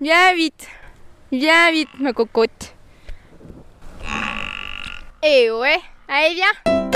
[0.00, 0.68] Viens vite.
[1.32, 2.72] Viens vite, ma cocotte.
[5.24, 5.76] Eh ouais,
[6.06, 6.90] allez viens.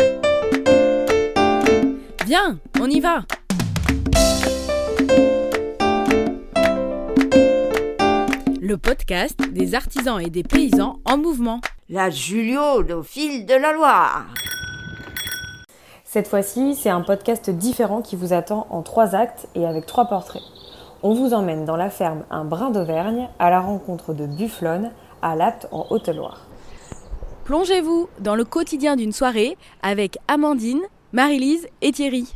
[2.24, 3.24] Viens, on y va
[8.60, 11.60] Le podcast des artisans et des paysans en mouvement.
[11.88, 14.26] La Julio au fil de la Loire.
[16.04, 20.04] Cette fois-ci, c'est un podcast différent qui vous attend en trois actes et avec trois
[20.04, 20.51] portraits.
[21.04, 25.34] On vous emmène dans la ferme Un Brin d'Auvergne à la rencontre de Bufflonne à
[25.34, 26.46] Latte en Haute-Loire.
[27.44, 30.80] Plongez-vous dans le quotidien d'une soirée avec Amandine,
[31.12, 32.32] Marie-Lise et Thierry.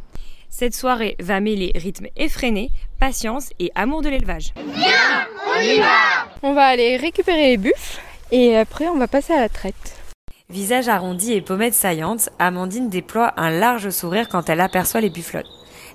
[0.50, 4.52] Cette soirée va mêler rythme effréné, patience et amour de l'élevage.
[6.42, 8.00] On va aller récupérer les buffles
[8.32, 9.96] et après on va passer à la traite.
[10.50, 15.46] Visage arrondi et pommettes saillantes, Amandine déploie un large sourire quand elle aperçoit les bufflones.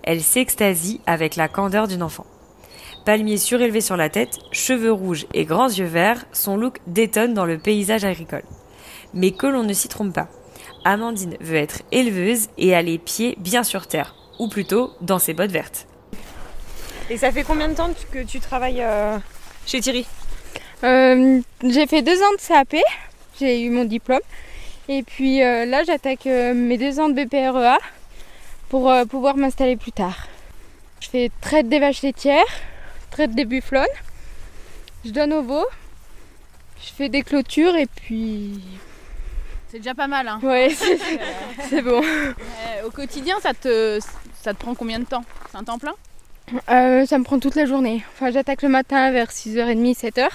[0.04, 2.26] Elle s'extasie avec la candeur d'une enfant.
[3.06, 7.46] Palmier surélevé sur la tête, cheveux rouges et grands yeux verts, son look détonne dans
[7.46, 8.44] le paysage agricole.
[9.14, 10.28] Mais que l'on ne s'y trompe pas.
[10.86, 15.34] Amandine veut être éleveuse et a les pieds bien sur terre, ou plutôt dans ses
[15.34, 15.88] bottes vertes.
[17.10, 19.18] Et ça fait combien de temps que tu travailles euh,
[19.66, 20.06] chez Thierry?
[20.84, 22.76] Euh, j'ai fait deux ans de CAP,
[23.40, 24.22] j'ai eu mon diplôme.
[24.88, 27.78] Et puis euh, là j'attaque euh, mes deux ans de BPREA
[28.70, 30.28] pour euh, pouvoir m'installer plus tard.
[31.00, 32.44] Je fais traite des vaches laitières,
[33.12, 33.46] traite des
[35.06, 35.66] je donne au veau,
[36.82, 38.62] je fais des clôtures et puis...
[39.70, 40.28] C'est déjà pas mal.
[40.28, 40.40] Hein.
[40.44, 40.70] Ouais,
[41.70, 42.02] c'est bon.
[42.04, 44.00] Euh, au quotidien, ça te,
[44.42, 45.24] ça te prend combien de temps?
[45.50, 45.94] C'est un temps plein?
[46.70, 48.04] Euh, ça me prend toute la journée.
[48.14, 50.28] Enfin, j'attaque le matin vers 6h30, 7h.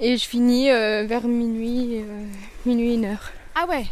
[0.00, 2.24] Et je finis euh, vers minuit, euh,
[2.66, 3.18] minuit, 1h.
[3.54, 3.86] Ah ouais.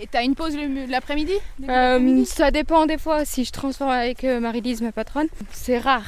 [0.00, 0.56] Et t'as une pause
[0.88, 1.34] l'après-midi?
[1.34, 5.28] Euh, d'après-midi ça dépend des fois si je transforme avec euh, Marie-Lise, ma patronne.
[5.52, 6.06] C'est rare.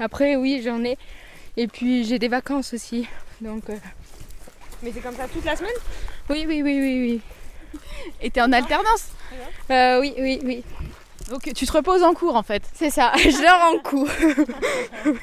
[0.00, 0.98] Après, oui, j'en ai.
[1.56, 3.06] Et puis, j'ai des vacances aussi.
[3.40, 3.76] Donc, euh,
[4.82, 5.72] Mais c'est comme ça toute la semaine?
[6.30, 7.20] Oui, oui, oui, oui,
[7.74, 7.80] oui.
[8.20, 9.08] Et t'es en alternance?
[9.70, 10.64] Euh, oui, oui, oui.
[11.30, 12.62] Donc tu te reposes en cours en fait.
[12.74, 13.12] C'est ça.
[13.16, 14.08] je leur en cours.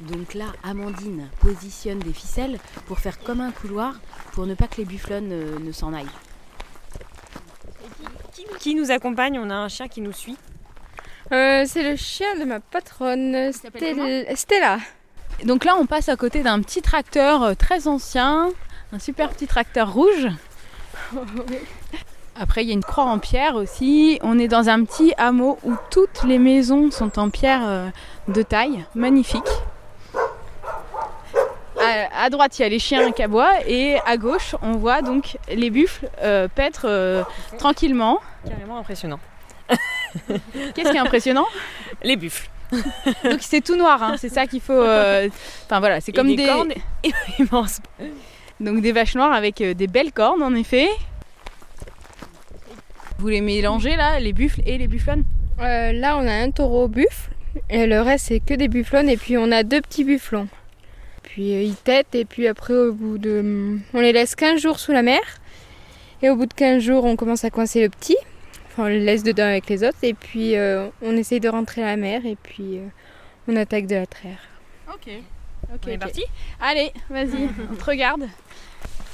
[0.00, 3.94] Donc là, Amandine positionne des ficelles pour faire comme un couloir
[4.32, 6.06] pour ne pas que les bufflonnes euh, ne s'en aillent.
[8.58, 9.38] Qui nous accompagne?
[9.38, 10.36] On a un chien qui nous suit.
[11.32, 14.78] Euh, c'est le chien de ma patronne, Stel- Stella.
[15.44, 18.50] Donc là on passe à côté d'un petit tracteur euh, très ancien,
[18.92, 20.28] un super petit tracteur rouge.
[22.36, 24.18] Après il y a une croix en pierre aussi.
[24.22, 27.92] On est dans un petit hameau où toutes les maisons sont en pierre
[28.28, 29.42] de taille, magnifique.
[32.12, 35.02] À, à droite il y a les chiens qui aboient et à gauche on voit
[35.02, 37.22] donc les buffles euh, paître euh,
[37.58, 38.20] tranquillement.
[38.48, 39.20] Carrément impressionnant.
[40.74, 41.46] Qu'est-ce qui est impressionnant?
[42.02, 42.48] Les buffles.
[43.24, 44.72] Donc c'est tout noir, hein, c'est ça qu'il faut.
[44.72, 45.28] euh,
[45.66, 46.72] Enfin voilà, c'est Et comme des des, cornes
[47.38, 47.80] immenses.
[48.60, 50.88] donc des vaches noires avec euh, des belles cornes en effet.
[53.18, 55.24] Vous les mélangez là, les buffles et les bufflonnes
[55.60, 57.30] Euh, là, on a un taureau buffle.
[57.70, 59.08] Et le reste, c'est que des bufflonnes.
[59.08, 60.48] Et puis, on a deux petits bufflons.
[61.34, 62.14] Puis, euh, ils têtent.
[62.14, 63.76] Et puis, après, au bout de.
[63.92, 65.20] On les laisse 15 jours sous la mer.
[66.22, 68.16] Et au bout de 15 jours, on commence à coincer le petit.
[68.68, 69.98] Enfin, on le laisse dedans avec les autres.
[70.02, 72.24] Et puis, euh, on essaye de rentrer à la mer.
[72.24, 72.86] Et puis, euh,
[73.48, 74.38] on attaque de la traire.
[74.88, 75.12] Ok.
[75.84, 76.22] On est parti
[76.60, 78.28] Allez, vas-y, on te regarde.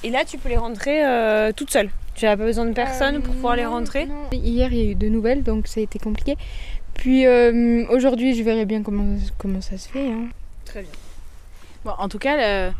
[0.04, 1.88] Et là, tu peux les rentrer euh, toute seule.
[2.14, 4.28] Tu n'as pas besoin de personne pour pouvoir les rentrer non.
[4.32, 5.42] Hier, il y a eu de nouvelles.
[5.42, 6.36] Donc, ça a été compliqué.
[6.94, 10.08] Puis, euh, aujourd'hui, je verrai bien comment, comment ça se fait.
[10.10, 10.28] hein.
[10.66, 10.90] Très bien.
[11.84, 12.72] Bon, en tout cas, la,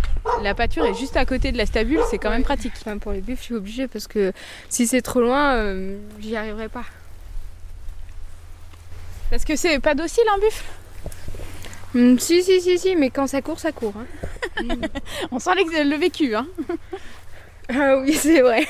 [0.42, 2.74] la pâture est juste à côté de la stabule, c'est quand même pratique.
[2.80, 4.32] Enfin, pour les buffles, je suis obligée parce que
[4.68, 6.84] si c'est trop loin, euh, j'y arriverai pas.
[9.30, 10.64] Parce que c'est pas docile un buffle.
[11.94, 13.94] Hum, si, si, si, si, mais quand ça court, ça court.
[13.98, 14.06] hein.
[15.32, 16.34] On sent le vécu.
[16.34, 16.46] Hein.
[17.72, 18.66] Ah oui, c'est vrai.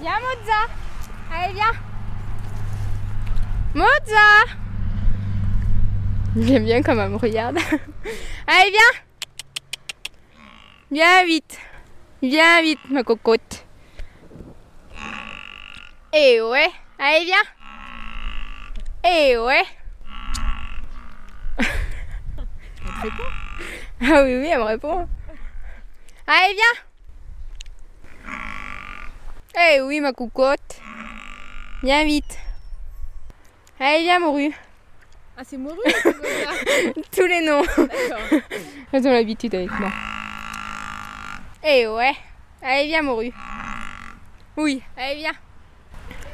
[0.00, 0.60] viens, Mozza
[1.30, 1.72] Allez, viens
[3.74, 4.63] Mozza
[6.40, 7.56] J'aime bien comme elle me regarde.
[8.46, 9.02] Allez, viens
[10.90, 11.58] Viens vite
[12.22, 13.64] Viens vite, ma cocotte.
[16.12, 17.36] Eh ouais Allez, viens
[19.04, 19.62] Eh ouais
[24.00, 25.06] Ah oui, oui, elle me répond.
[26.26, 26.74] Allez, viens
[29.56, 30.80] Eh oui, ma coucotte.
[31.84, 32.38] Viens vite.
[33.78, 34.52] Allez, viens, morue.
[35.36, 35.76] Ah, c'est mouru
[37.16, 37.62] Tous les noms.
[38.92, 39.90] Elles ont l'habitude avec moi.
[41.66, 42.12] Eh ouais.
[42.62, 43.32] Allez, viens, morue.
[44.56, 45.32] Oui, allez, viens.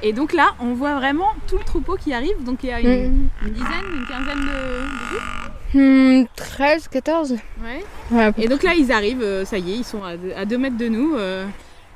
[0.02, 2.42] Et donc là, on voit vraiment tout le troupeau qui arrive.
[2.44, 3.28] Donc il y a une, Mm.
[3.46, 6.22] une dizaine, une quinzaine de, de.
[6.22, 7.84] Hmm, 13, 14 Ouais.
[8.10, 10.44] Ouais, Et donc là, ils arrivent, euh, ça y est, ils sont à deux, à
[10.44, 11.16] deux mètres de nous.
[11.16, 11.46] euh,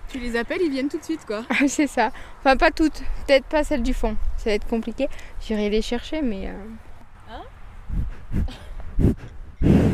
[0.08, 1.42] tu les appelles, ils viennent tout de suite, quoi.
[1.66, 2.10] c'est ça.
[2.40, 3.02] Enfin, pas toutes.
[3.26, 4.16] Peut-être pas celles du fond.
[4.38, 5.08] Ça va être compliqué.
[5.46, 6.46] J'irai les chercher, mais.
[6.48, 6.52] euh,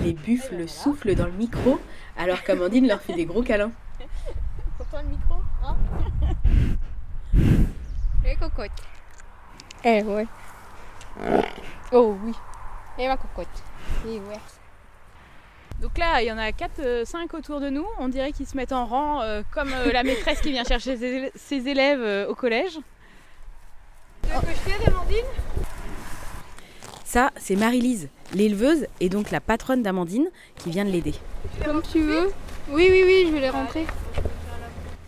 [0.02, 1.78] Les buffles soufflent dans le micro
[2.16, 3.70] alors qu'Amandine leur fait des gros câlins.
[4.76, 5.76] Pourtant le micro, hein
[8.24, 8.70] Les cocottes.
[9.84, 10.26] Eh ouais.
[11.92, 12.32] Oh oui.
[12.98, 13.46] Et ma cocotte.
[14.06, 14.40] Et ouais.
[15.80, 17.86] Donc là, il y en a 4-5 autour de nous.
[17.98, 20.96] On dirait qu'ils se mettent en rang euh, comme euh, la maîtresse qui vient chercher
[20.96, 22.78] ses, élè- ses élèves euh, au collège.
[24.22, 25.24] Tu veux que je t'aide, Amandine?
[27.10, 31.14] Ça, c'est Marie-Lise, l'éleveuse et donc la patronne d'Amandine qui vient de l'aider.
[31.64, 32.30] Comme tu veux.
[32.68, 33.84] Oui, oui, oui, je vais les rentrer.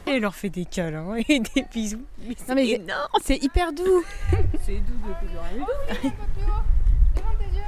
[0.09, 2.03] Et elle leur fait des câlins et des bisous.
[2.27, 4.03] Mais Non mais c'est hyper doux.
[4.67, 5.65] C'est doux de plus rien.
[7.15, 7.63] Devant tes yeux.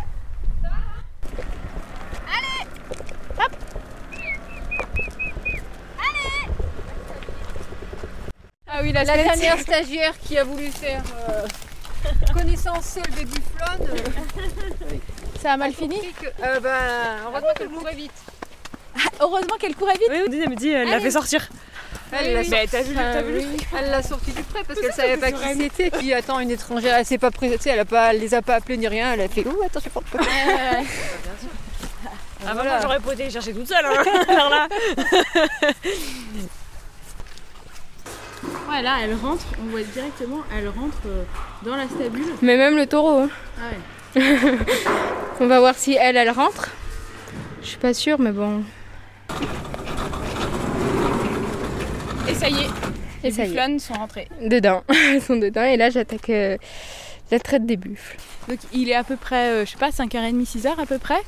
[8.66, 11.46] Ah oui, la, dernière stagiaire qui a voulu faire euh,
[12.32, 13.88] connaissance seule des bufflonnes.
[13.88, 14.96] euh,
[15.42, 16.78] Ça a mal fini que, euh, bah,
[17.26, 18.12] heureusement qu'elle courait vite.
[19.20, 20.08] Heureusement qu'elle courait vite.
[20.10, 21.48] Oui, elle me dit, elle l'a fait sortir.
[22.12, 22.46] Elle l'a oui.
[22.48, 25.16] sorti- t'as vu, t'as vu le oui, Elle l'a sorti du prêt parce qu'elle savait
[25.16, 25.90] pas qui c'était.
[25.90, 28.34] Puis attends, une étrangère, elle s'est pas pré- tu sais, elle a pas, elle les
[28.34, 29.12] a pas appelés ni rien.
[29.14, 30.18] Elle a fait ouh attends, je porte pas.
[32.46, 32.62] Ah, Voilà.
[32.72, 33.84] moi, j'aurais pas été les chercher toute seule.
[33.84, 34.04] hein.
[34.28, 34.68] Alors là.
[38.70, 41.23] Ouais, là, elle rentre, on voit directement, elle rentre euh,
[41.64, 42.25] dans la stabule.
[42.43, 43.20] Mais même le taureau.
[43.20, 43.29] hein.
[43.58, 43.79] Ah ouais.
[45.41, 46.70] On va voir si elle, elle rentre.
[47.62, 48.62] Je suis pas sûre, mais bon.
[52.29, 52.69] Et ça y est,
[53.25, 54.29] Et les bufflonnes sont rentrées.
[54.41, 54.82] Dedans.
[54.88, 55.62] Elles sont dedans.
[55.64, 56.56] Et là, j'attaque euh,
[57.31, 58.17] la traite des buffles.
[58.49, 61.20] Donc il est à peu près, euh, je sais pas, 5h30, 6h à peu près.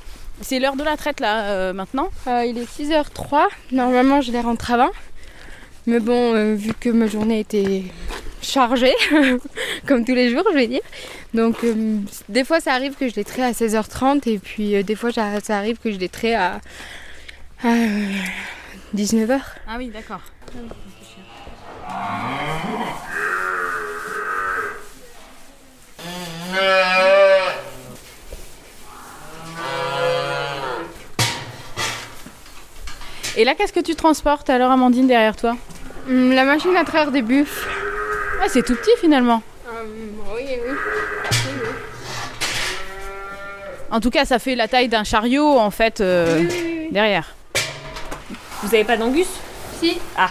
[0.42, 2.10] C'est l'heure de la traite là, euh, maintenant.
[2.26, 3.46] Euh, il est 6h03.
[3.72, 4.90] Normalement, je les rentre avant.
[5.86, 7.84] Mais bon, euh, vu que ma journée était
[8.42, 8.94] chargée,
[9.86, 10.80] comme tous les jours, je vais dire.
[11.32, 11.98] Donc, euh,
[12.28, 14.28] des fois, ça arrive que je les traite à 16h30.
[14.28, 16.60] Et puis, euh, des fois, ça arrive que je les traite à,
[17.62, 17.74] à
[18.96, 19.40] 19h.
[19.68, 20.22] Ah oui, d'accord.
[33.36, 35.56] Et là, qu'est-ce que tu transportes alors, Amandine, derrière toi?
[36.08, 37.68] La machine à traire des buffles.
[38.42, 39.42] Ah, c'est tout petit finalement.
[40.36, 40.74] oui, oui.
[43.90, 46.44] En tout cas, ça fait la taille d'un chariot en fait euh,
[46.90, 47.34] derrière.
[48.62, 49.26] Vous avez pas d'angus?
[49.80, 50.30] Si, Ah,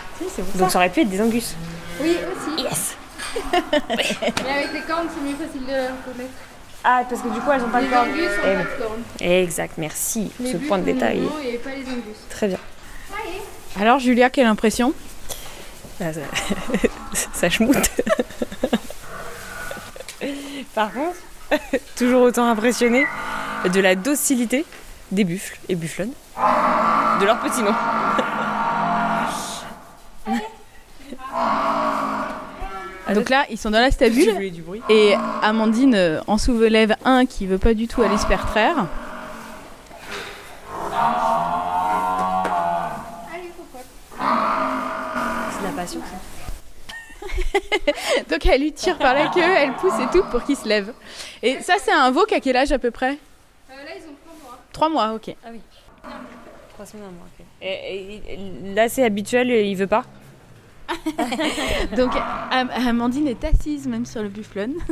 [0.55, 1.55] donc ça aurait pu être des angus.
[2.01, 2.63] oui aussi.
[2.63, 2.95] Yes
[3.53, 6.33] Mais avec les cornes, c'est mieux facile de les reconnaître.
[6.83, 8.09] Ah, parce que du coup, elles ont pas Les de cornes.
[8.09, 9.03] angus Eh pas de cornes.
[9.21, 11.19] Exact, merci pour Les ce buffles, point de détail.
[11.19, 12.17] non, et pas les angus.
[12.29, 12.57] Très bien.
[13.79, 14.93] Alors, Julia, quelle impression?
[16.01, 16.21] Ah, ça,
[17.33, 17.89] ça schmoute.
[20.75, 21.15] Par contre,
[21.97, 23.05] toujours autant impressionné
[23.71, 24.65] de la docilité
[25.11, 27.73] des buffles et bufflonnes, de leur petit nom.
[33.13, 34.51] Donc là, ils sont dans la stabule
[34.89, 35.13] et
[35.43, 38.87] Amandine euh, en soulève un qui veut pas du tout aller se faire
[48.29, 50.93] Donc elle lui tire par la queue, elle pousse et tout pour qu'il se lève.
[51.41, 53.17] Et ça, c'est un veau qui a quel âge à peu près?
[53.69, 54.59] Euh, là, ils ont trois mois.
[54.71, 55.35] Trois mois, ok.
[56.73, 57.45] Trois semaines, un mois, ok.
[57.61, 60.03] Et, et- là, c'est habituel, il veut pas?
[61.97, 62.11] Donc
[62.51, 64.73] Am- Amandine est assise même sur le bufflon.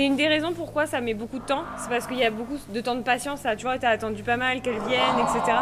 [0.00, 1.62] C'est une des raisons pourquoi ça met beaucoup de temps.
[1.76, 3.40] C'est parce qu'il y a beaucoup de temps de patience.
[3.40, 5.58] Ça, tu vois, t'as attendu pas mal qu'elles viennent, etc.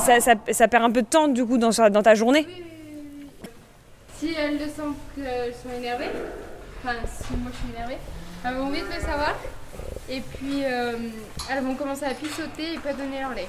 [0.00, 2.44] Ça, ça, ça perd un peu de temps du coup dans, ta journée.
[4.16, 6.10] Si elles le sentent qu'elles sont énervées,
[6.82, 7.98] enfin si moi je suis énervée,
[8.44, 9.36] elles vont vite le savoir.
[10.10, 10.96] Et puis euh,
[11.48, 13.46] elles vont commencer à pissoter et pas donner leur lait.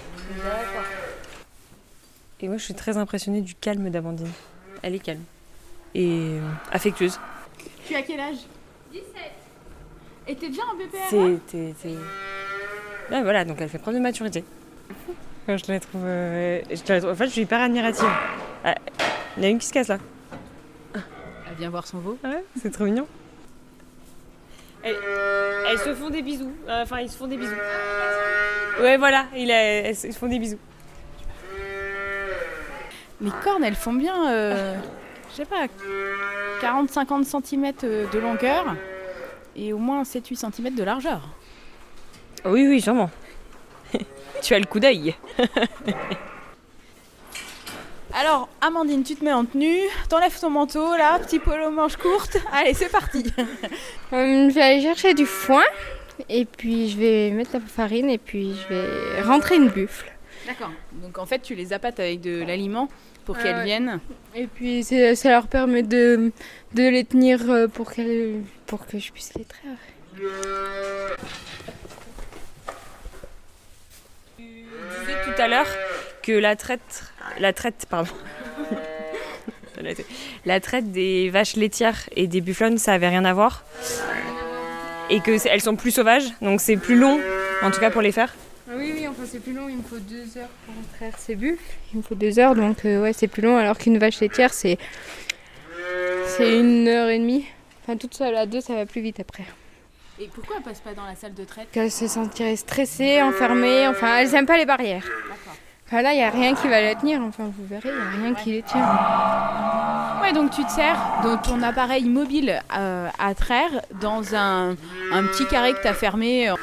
[2.41, 4.29] Et moi, je suis très impressionnée du calme d'Amandine.
[4.83, 5.23] Elle est calme
[5.95, 6.41] et euh,
[6.71, 7.19] affectueuse.
[7.87, 8.37] Tu as quel âge?
[8.91, 9.38] 17.
[10.29, 11.95] Et t'es déjà en BPR C'est, t'es- t'es-
[13.11, 14.43] Ouais, voilà, donc elle fait preuve de maturité.
[15.47, 18.07] Je la trouve, euh, je la trouve- En fait, je suis hyper admirative.
[18.63, 18.75] Ah,
[19.37, 19.97] Il y en a une qui se casse là.
[20.93, 22.17] Elle vient voir son veau.
[22.23, 23.07] Ah ouais, c'est trop mignon.
[24.83, 24.95] Elles,
[25.69, 26.53] elles se font des bisous.
[26.67, 27.55] Euh, Enfin, ils se font des bisous.
[28.79, 30.59] Ouais, voilà, il a- elles se font des bisous.
[33.21, 34.75] Les cornes, elles font bien, euh,
[35.31, 35.65] je sais pas,
[36.61, 38.75] 40-50 cm de longueur
[39.59, 41.21] et au moins 7-8 cm de largeur.
[42.45, 43.09] Oui, oui, sûrement.
[44.41, 45.15] tu as le coup d'œil.
[48.13, 52.37] Alors, Amandine, tu te mets en tenue, t'enlèves ton manteau, là, petit polo manche courte.
[52.51, 53.25] Allez, c'est parti.
[54.11, 55.61] Euh, je vais aller chercher du foin
[56.29, 60.11] et puis je vais mettre la farine et puis je vais rentrer une buffle.
[60.49, 60.71] D'accord.
[60.93, 62.89] Donc en fait, tu les appâtes avec de l'aliment
[63.25, 63.65] pour Ah qu'elles ouais.
[63.65, 63.99] viennent.
[64.35, 66.31] Et puis ça leur permet de,
[66.73, 69.77] de les tenir euh, pour, qu'elles- pour que je puisse les traire.
[74.37, 75.67] Tu disais tout à l'heure
[76.23, 77.03] que la traite,
[77.39, 78.11] la traite, pardon,
[80.45, 83.63] la traite des vaches laitières et des bufflonnes, ça avait rien à voir,
[85.09, 87.19] et que elles sont plus sauvages, donc c'est plus long,
[87.61, 88.33] en tout cas pour les faire.
[88.71, 91.33] Ah oui, oui, enfin c'est plus long, il me faut deux heures pour traire ces
[91.35, 91.63] buffles.
[91.91, 94.53] Il me faut deux heures, donc euh, ouais, c'est plus long, alors qu'une vache laitière,
[94.53, 94.77] c'est
[96.27, 97.45] c'est une heure et demie.
[97.81, 99.45] Enfin, toute seule à deux, ça va plus vite après.
[100.21, 101.67] Et pourquoi elles passent pas dans la salle de traite?
[101.71, 105.05] Qu'elles se sentiraient stressées, enfermées, enfin, elles aiment pas les barrières.
[105.87, 107.99] Enfin, là, il n'y a rien qui va les tenir, enfin, vous verrez, il n'y
[107.99, 108.85] a rien qui les tient.
[110.21, 114.75] Ouais, donc tu te sers de ton appareil mobile euh, à traire dans un,
[115.11, 116.53] un petit carré que tu as fermé.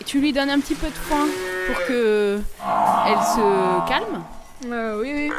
[0.00, 1.28] Et tu lui donnes un petit peu de foin
[1.66, 2.40] pour que
[3.06, 4.22] elle se calme.
[4.66, 5.30] Euh, oui,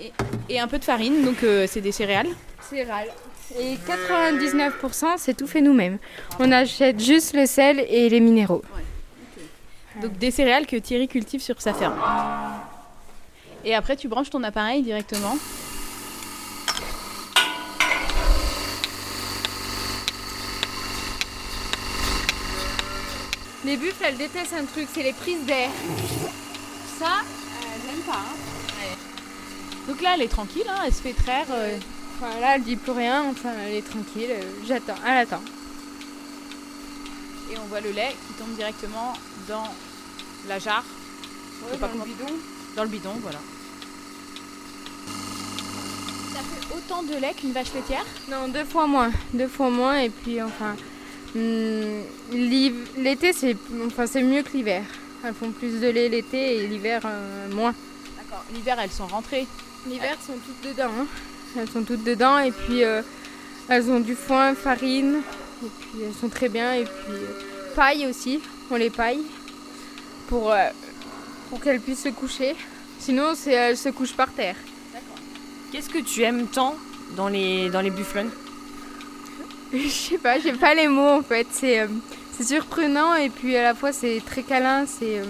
[0.00, 0.12] oui.
[0.48, 2.28] Et un peu de farine, donc euh, c'est des céréales.
[2.60, 3.10] Céréales.
[3.58, 5.98] Et 99%, c'est tout fait nous-mêmes.
[6.38, 8.62] On achète juste le sel et les minéraux.
[10.00, 12.00] Donc des céréales que Thierry cultive sur sa ferme.
[13.64, 15.36] Et après, tu branches ton appareil directement.
[23.64, 25.70] Les buffles, elles détestent un truc, c'est les prises d'air.
[26.98, 27.20] Ça,
[27.62, 28.12] elles n'aiment pas.
[28.18, 28.96] hein.
[29.88, 31.46] Donc là, elle est tranquille, hein, elle se fait traire.
[31.50, 31.76] euh,
[32.20, 34.30] Enfin, là, elle dit plus rien, enfin, elle est tranquille.
[34.30, 35.42] euh, J'attends, elle attend.
[37.52, 39.12] et on voit le lait qui tombe directement
[39.48, 39.64] dans
[40.48, 40.84] la jarre,
[41.70, 42.32] Ouais, pas dans le comment- bidon.
[42.76, 43.38] dans le bidon, voilà.
[46.32, 48.04] Ça fait autant de lait qu'une vache laitière?
[48.30, 49.10] Non, deux fois moins.
[49.34, 50.76] Deux fois moins, et puis, enfin,
[51.34, 54.82] l'été, c'est enfin, mieux que l'hiver.
[55.24, 57.74] Elles font plus de lait l'été et l'hiver, euh, moins.
[58.16, 58.44] D'accord.
[58.52, 59.46] L'hiver, elles sont rentrées.
[59.86, 60.90] L'hiver, elles sont toutes dedans.
[61.00, 61.06] hein.
[61.56, 63.02] Elles sont toutes dedans, et puis, euh,
[63.68, 65.20] elles ont du foin, farine,
[65.64, 68.40] et puis elles sont très bien, et puis, euh, paille aussi.
[68.70, 69.22] On les paille
[70.28, 70.54] pour,
[71.50, 72.56] pour qu'elles puissent se coucher.
[72.98, 74.56] Sinon, elles se couchent par terre.
[75.70, 76.74] Qu'est-ce que tu aimes tant
[77.16, 78.30] dans les, dans les bufflonnes
[79.84, 81.46] Je sais pas, j'ai pas les mots en fait.
[81.50, 81.86] C'est euh,
[82.40, 84.84] surprenant et puis à la fois c'est très câlin.
[84.86, 85.24] C'est euh,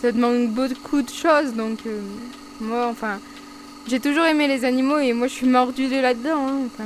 [0.00, 1.54] ça demande beaucoup de choses.
[1.54, 2.00] Donc euh,
[2.60, 3.18] moi, enfin,
[3.86, 6.48] j'ai toujours aimé les animaux et moi je suis mordue de là-dedans.
[6.48, 6.58] hein.
[6.66, 6.84] Enfin,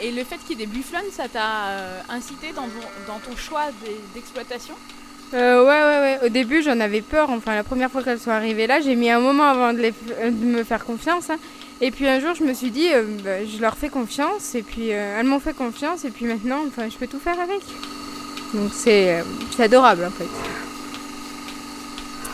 [0.00, 1.68] Et le fait qu'il y ait des bufflonnes, ça t'a
[2.08, 3.66] incité dans ton, dans ton choix
[4.14, 4.74] d'exploitation?
[5.32, 6.26] Euh, ouais, ouais, ouais.
[6.26, 7.30] Au début, j'en avais peur.
[7.30, 9.90] Enfin, la première fois qu'elles sont arrivées là, j'ai mis un moment avant de, les
[9.90, 11.28] f- de me faire confiance.
[11.30, 11.36] hein.
[11.86, 14.54] Et puis un jour, je me suis dit, euh, bah, je leur fais confiance.
[14.54, 16.06] Et puis euh, elles m'ont fait confiance.
[16.06, 17.60] Et puis maintenant, enfin, je peux tout faire avec.
[18.54, 19.22] Donc c'est euh,
[19.62, 20.28] adorable en fait.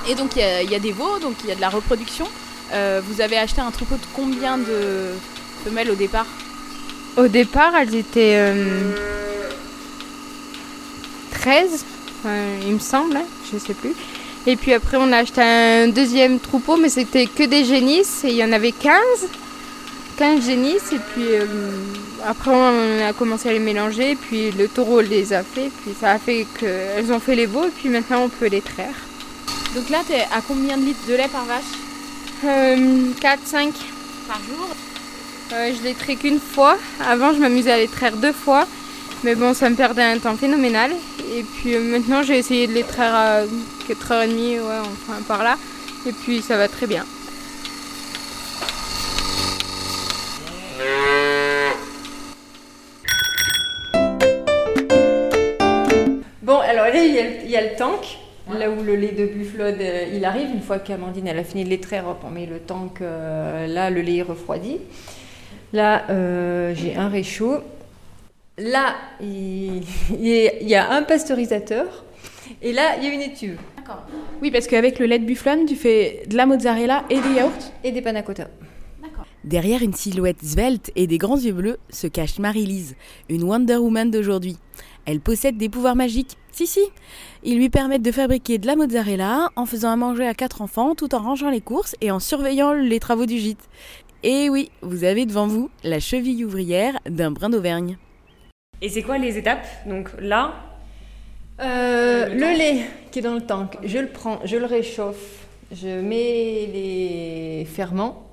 [0.08, 1.60] Et donc il y, a- il y a des veaux, donc il y a de
[1.60, 2.26] la reproduction.
[3.08, 5.08] Vous avez acheté un troupeau de combien de
[5.64, 6.26] femelles au départ?
[7.16, 8.92] Au départ, elles étaient euh,
[11.32, 11.84] 13,
[12.20, 13.92] enfin, il me semble, hein, je sais plus.
[14.46, 18.28] Et puis après, on a acheté un deuxième troupeau, mais c'était que des génisses, et
[18.28, 18.94] il y en avait 15.
[20.16, 21.46] 15 génisses, et puis euh,
[22.26, 25.94] après, on a commencé à les mélanger, et puis le taureau les a fait, puis
[25.98, 28.94] ça a fait qu'elles ont fait les veaux, et puis maintenant, on peut les traire.
[29.74, 31.62] Donc là, t'es à combien de litres de lait par vache?
[33.20, 33.72] 4, 5
[34.26, 34.66] par jour?
[35.52, 36.76] Euh, je les trais qu'une fois.
[37.06, 38.66] Avant, je m'amusais à les traire deux fois.
[39.22, 40.92] Mais bon, ça me perdait un temps phénoménal.
[41.32, 43.42] Et puis euh, maintenant, j'ai essayé de les traire à
[43.88, 44.28] 4h30,
[44.60, 44.60] ouais,
[44.92, 45.56] enfin par là.
[46.06, 47.04] Et puis ça va très bien.
[56.42, 58.18] Bon, alors là, il y a, le- il y a le tank,
[58.58, 60.48] là où le lait de bufflode euh, il arrive.
[60.52, 63.66] Une fois qu'Amandine elle a fini de les traire, hop, on met le tank, euh,
[63.66, 64.78] là le lait est refroidi.
[65.72, 67.58] Là, euh, j'ai un réchaud.
[68.60, 69.82] Là, il,
[70.18, 72.04] il y a- il y a un pasteurisateur.
[72.62, 73.56] Et là, il y a une étuve
[74.42, 77.72] Oui, parce qu'avec le lait de bufflone, tu fais de la mozzarella et des yaourts.
[77.84, 78.48] et des panna cotta.
[79.44, 82.94] Derrière une silhouette svelte et des grands yeux bleus se cache Marie-Lise,
[83.30, 84.58] une Wonder Woman d'aujourd'hui.
[85.06, 86.36] Elle possède des pouvoirs magiques.
[86.52, 86.80] Si, si.
[87.42, 90.94] Ils lui permettent de fabriquer de la mozzarella en faisant à manger à quatre enfants
[90.94, 93.66] tout en rangeant les courses et en surveillant les travaux du gîte.
[94.22, 97.96] Et oui, vous avez devant vous la cheville ouvrière d'un brin d'Auvergne.
[98.82, 100.54] Et c'est quoi les étapes Donc là,
[101.62, 106.00] Euh, le lait qui est dans le tank, je le prends, je le réchauffe, je
[106.00, 108.32] mets les ferments,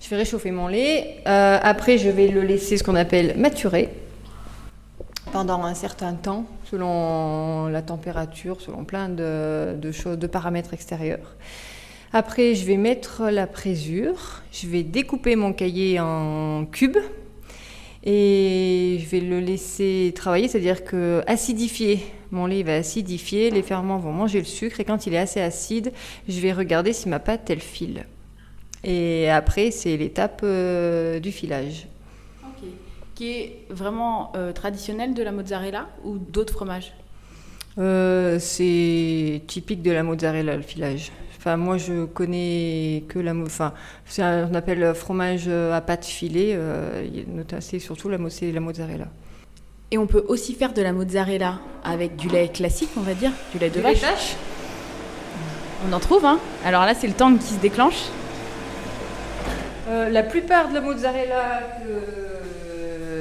[0.00, 1.16] je vais réchauffer mon lait.
[1.26, 3.88] Euh, après, je vais le laisser ce qu'on appelle maturer
[5.32, 11.34] pendant un certain temps, selon la température, selon plein de, de choses, de paramètres extérieurs.
[12.12, 17.02] Après, je vais mettre la présure, je vais découper mon cahier en cubes
[18.10, 22.00] et je vais le laisser travailler, c'est-à-dire que acidifier,
[22.30, 25.42] mon lait va acidifier, les ferments vont manger le sucre et quand il est assez
[25.42, 25.92] acide,
[26.26, 28.06] je vais regarder si ma pâte elle file.
[28.82, 31.86] Et après, c'est l'étape euh, du filage.
[33.14, 36.94] Qui est vraiment euh, traditionnel de la mozzarella ou d'autres fromages?
[37.76, 41.12] Euh, c'est typique de la mozzarella le filage.
[41.38, 43.72] Enfin, moi, je connais que la, enfin,
[44.06, 46.52] c'est un- on appelle fromage à pâte filée.
[46.56, 47.06] euh,
[47.60, 49.06] c'est surtout la, mo- c'est la mozzarella.
[49.90, 53.30] Et on peut aussi faire de la mozzarella avec du lait classique, on va dire,
[53.52, 54.36] du lait de vache.
[55.88, 58.08] On en trouve, hein Alors là, c'est le tank qui se déclenche.
[59.88, 62.37] Euh, la plupart de la mozzarella que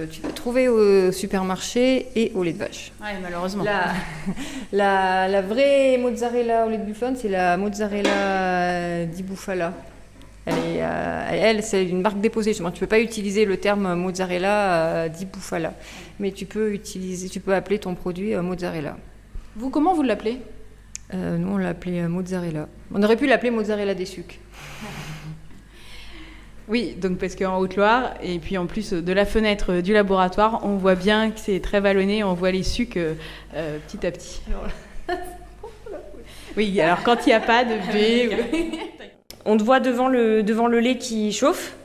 [0.05, 2.91] tu vas trouver au supermarché et au lait de vache.
[3.01, 3.63] Ouais, malheureusement.
[3.63, 3.93] La,
[4.71, 9.73] la, la vraie mozzarella au lait de bufflone, c'est la mozzarella di Bufala.
[10.45, 12.51] Elle, est, euh, elle, c'est une marque déposée.
[12.51, 12.71] Justement.
[12.71, 15.73] Tu peux pas utiliser le terme mozzarella euh, di Bufala,
[16.19, 18.97] mais tu peux utiliser, tu peux appeler ton produit euh, mozzarella.
[19.57, 20.39] Vous, comment vous l'appelez?
[21.13, 22.67] Euh, nous, on l'appelait euh, mozzarella.
[22.93, 24.35] On aurait pu l'appeler mozzarella des sucres.
[26.67, 29.93] Oui, donc parce qu'en Haute-Loire, et puis en plus euh, de la fenêtre euh, du
[29.93, 33.13] laboratoire, on voit bien que c'est très vallonné, on voit les sucs euh,
[33.87, 34.41] petit à petit.
[36.57, 38.77] Oui, alors quand il n'y a pas de V, ou-
[39.45, 41.75] on te voit devant le, devant le lait qui chauffe.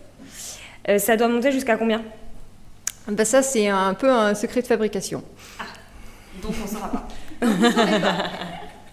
[0.88, 2.02] Euh, ça doit monter jusqu'à combien?
[3.06, 5.22] Ben ça, c'est un peu un secret de fabrication.
[6.42, 7.06] Donc on ne saura pas.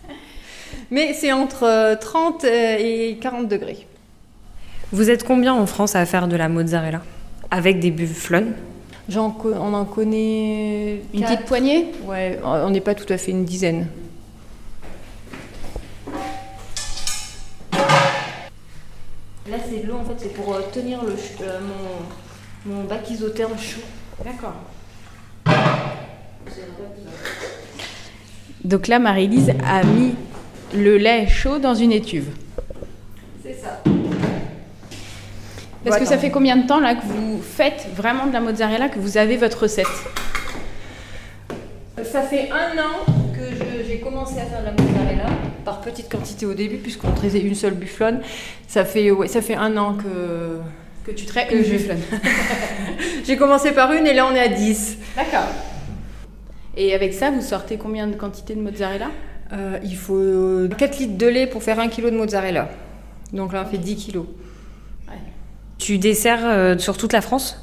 [0.91, 3.87] Mais c'est entre euh, 30 et 40 degrés.
[4.91, 7.01] Vous êtes combien en France à faire de la mozzarella
[7.51, 8.53] Avec des bufflons
[9.15, 11.33] on en connaît une quatre.
[11.33, 13.87] petite poignée Ouais, on n'est pas tout à fait une dizaine.
[19.49, 21.59] Là, c'est de l'eau, en fait, c'est pour euh, tenir le, euh,
[22.65, 23.81] mon, mon bac isotherme chaud.
[24.23, 24.53] D'accord.
[28.63, 30.13] Donc là, Marie-Lise a mis
[30.75, 32.27] le lait chaud dans une étuve.
[33.43, 33.81] C'est ça.
[35.83, 38.89] Parce que ça fait combien de temps là que vous faites vraiment de la mozzarella,
[38.89, 39.87] que vous avez votre recette?
[42.03, 45.25] Ça fait un an que j'ai commencé à faire de la mozzarella,
[45.63, 48.21] par petite quantité au début, puisqu'on traisait une seule bufflonne.
[48.67, 50.59] Ça fait, ouais, ça fait un an que,
[51.05, 52.01] Que tu traites une bufflonne.
[53.25, 54.97] j'ai commencé par une et là on est à 10.
[55.15, 55.47] D'accord.
[56.75, 59.07] Et avec ça, vous sortez combien de quantité de mozzarella?
[59.51, 62.69] Euh, il faut 4 litres de lait pour faire 1 kg de mozzarella.
[63.33, 64.25] Donc là on fait 10 kilos.
[65.79, 67.57] Tu desserres euh, sur toute la France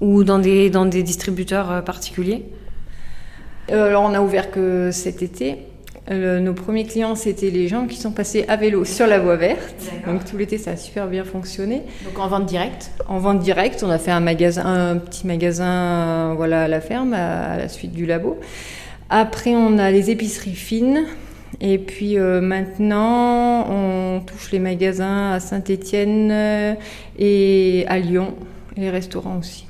[0.00, 2.44] Ou dans des, dans des distributeurs euh, particuliers?
[3.72, 5.56] Euh, alors on a ouvert que cet été.
[6.10, 9.36] Euh, nos premiers clients, c'était les gens qui sont passés à vélo sur la voie
[9.36, 9.90] verte.
[10.06, 11.82] Donc tout l'été, ça a super bien fonctionné.
[12.04, 12.90] Donc en vente directe?
[13.08, 16.82] En vente directe, on a fait un magasin, un petit magasin, euh, voilà, à la
[16.82, 18.38] ferme, à, à la suite du labo.
[19.08, 21.06] Après, on a les épiceries fines.
[21.60, 26.76] Et puis euh, maintenant, on touche les magasins à Saint-Étienne
[27.18, 28.34] et à Lyon,
[28.76, 29.66] et les restaurants aussi.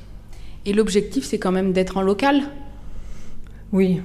[0.66, 2.42] Et l'objectif, c'est quand même d'être en local?
[3.72, 4.00] Oui,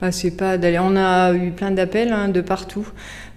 [0.00, 0.78] bah, c'est pas d'aller.
[0.78, 2.86] On a eu plein d'appels hein, de partout.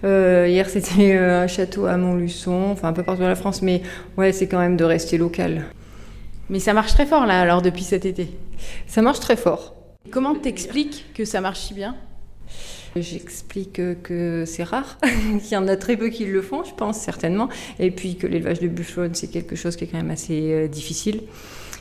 [0.04, 3.62] Euh, hier, c'était euh, un château à Montluçon, enfin un peu partout dans la France,
[3.62, 3.82] mais
[4.18, 5.64] ouais, c'est quand même de rester local.
[6.50, 8.28] Mais ça marche très fort là, alors depuis cet été?
[8.86, 9.74] Ça marche très fort.
[10.10, 11.96] Comment t'expliques que ça marche si bien?
[12.94, 14.98] J'explique que c'est rare,
[15.42, 18.26] qu'il y en a très peu qui le font, je pense certainement, et puis que
[18.26, 21.22] l'élevage de bufflone c'est quelque chose qui est quand même assez euh, difficile.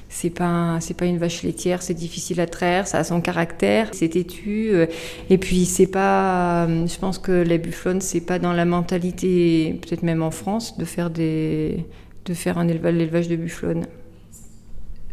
[0.09, 3.89] C'est pas c'est pas une vache laitière, c'est difficile à traire, ça a son caractère,
[3.93, 4.87] c'est têtu, euh,
[5.29, 9.79] et puis c'est pas, euh, je pense que les bufflones c'est pas dans la mentalité,
[9.81, 11.85] peut-être même en France, de faire des,
[12.25, 13.85] de faire un élevage, l'élevage de bufflone.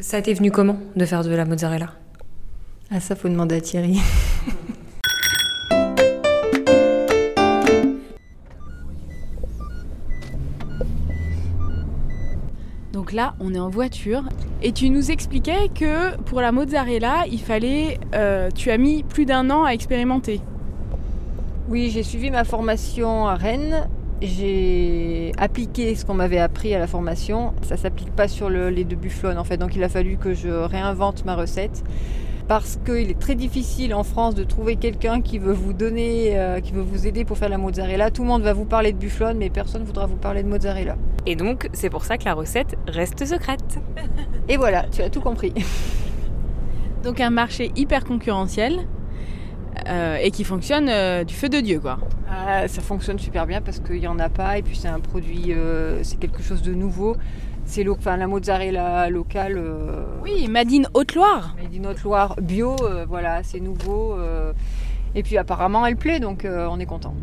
[0.00, 1.92] Ça t'est venu comment de faire de la mozzarella?
[2.90, 3.98] Ah ça faut demander à Thierry.
[13.12, 14.22] Là, on est en voiture.
[14.62, 17.98] Et tu nous expliquais que pour la mozzarella, il fallait.
[18.14, 20.40] euh, tu as mis plus d'un an à expérimenter.
[21.68, 23.88] Oui, j'ai suivi ma formation à Rennes.
[24.22, 27.52] J'ai appliqué ce qu'on m'avait appris à la formation.
[27.62, 30.32] Ça s'applique pas sur le lait de bufflone en fait, donc il a fallu que
[30.32, 31.82] je réinvente ma recette.
[32.48, 36.60] Parce qu'il est très difficile en France de trouver quelqu'un qui veut vous donner, euh,
[36.60, 38.10] qui veut vous aider pour faire la mozzarella.
[38.10, 40.48] Tout le monde va vous parler de bufflone, mais personne ne voudra vous parler de
[40.48, 40.96] mozzarella.
[41.26, 43.78] Et donc, c'est pour ça que la recette reste secrète.
[44.48, 45.52] Et voilà, tu as tout compris.
[47.04, 48.86] Donc un marché hyper concurrentiel
[49.88, 51.98] euh, et qui fonctionne euh, du feu de Dieu, quoi.
[52.30, 55.00] Ah, ça fonctionne super bien parce qu'il n'y en a pas et puis c'est un
[55.00, 57.16] produit, euh, c'est quelque chose de nouveau.
[57.64, 59.54] C'est enfin, la mozzarella locale.
[59.56, 61.56] euh, Oui, Madine Haute-Loire.
[61.60, 64.14] Made in Haute-Loire bio, euh, voilà, c'est nouveau.
[64.14, 64.52] euh,
[65.14, 67.14] et puis apparemment elle plaît, donc euh, on est content.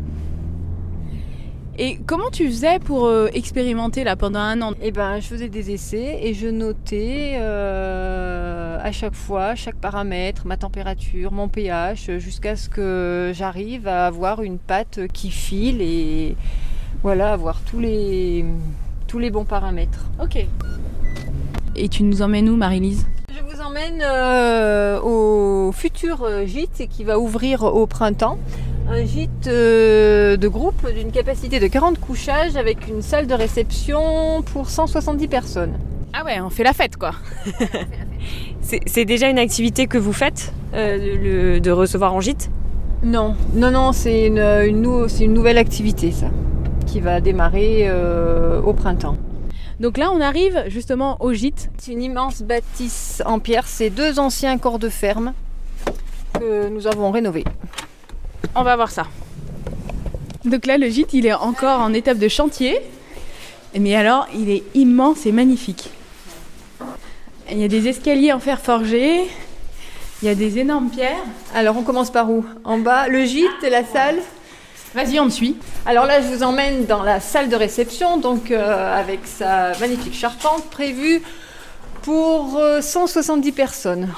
[1.82, 4.74] Et comment tu faisais pour euh, expérimenter là pendant un an?
[4.82, 10.46] Et ben je faisais des essais et je notais euh, à chaque fois, chaque paramètre,
[10.46, 16.36] ma température, mon pH, jusqu'à ce que j'arrive à avoir une pâte qui file et
[17.02, 18.44] voilà, avoir tous les,
[19.06, 20.04] tous les bons paramètres.
[20.22, 20.36] Ok.
[21.76, 23.06] Et tu nous emmènes où, Marie-Lise?
[23.34, 28.38] Je vous emmène euh, au futur gîte qui va ouvrir au printemps.
[28.90, 34.42] Un gîte euh, de groupe d'une capacité de 40 couchages avec une salle de réception
[34.52, 35.78] pour 170 personnes.
[36.12, 37.12] Ah ouais, on fait la fête, quoi.
[38.60, 42.50] C'est déjà une activité que vous faites, euh, le- de recevoir en gîte?
[43.02, 46.26] Non, non, non, c'est une, une nou- c'est une nouvelle activité ça,
[46.86, 49.16] qui va démarrer euh, au printemps.
[49.80, 51.70] Donc là, on arrive justement au gîte.
[51.78, 55.32] C'est une immense bâtisse en pierre, c'est deux anciens corps de ferme
[56.38, 57.44] que nous avons rénovés.
[58.54, 59.06] On va voir ça.
[60.44, 62.80] Donc là, le gîte, il est encore en étape de chantier.
[63.78, 65.90] Mais alors, il est immense et magnifique.
[67.50, 69.28] Il y a des escaliers en fer forgé.
[70.22, 71.24] Il y a des énormes pierres.
[71.54, 72.44] Alors on commence par où?
[72.64, 74.18] En bas, le gîte, la salle?
[74.94, 75.56] Vas-y, on te suit.
[75.86, 80.14] Alors là, je vous emmène dans la salle de réception, donc euh, avec sa magnifique
[80.14, 81.22] charpente prévue
[82.02, 84.08] pour euh, 170 personnes.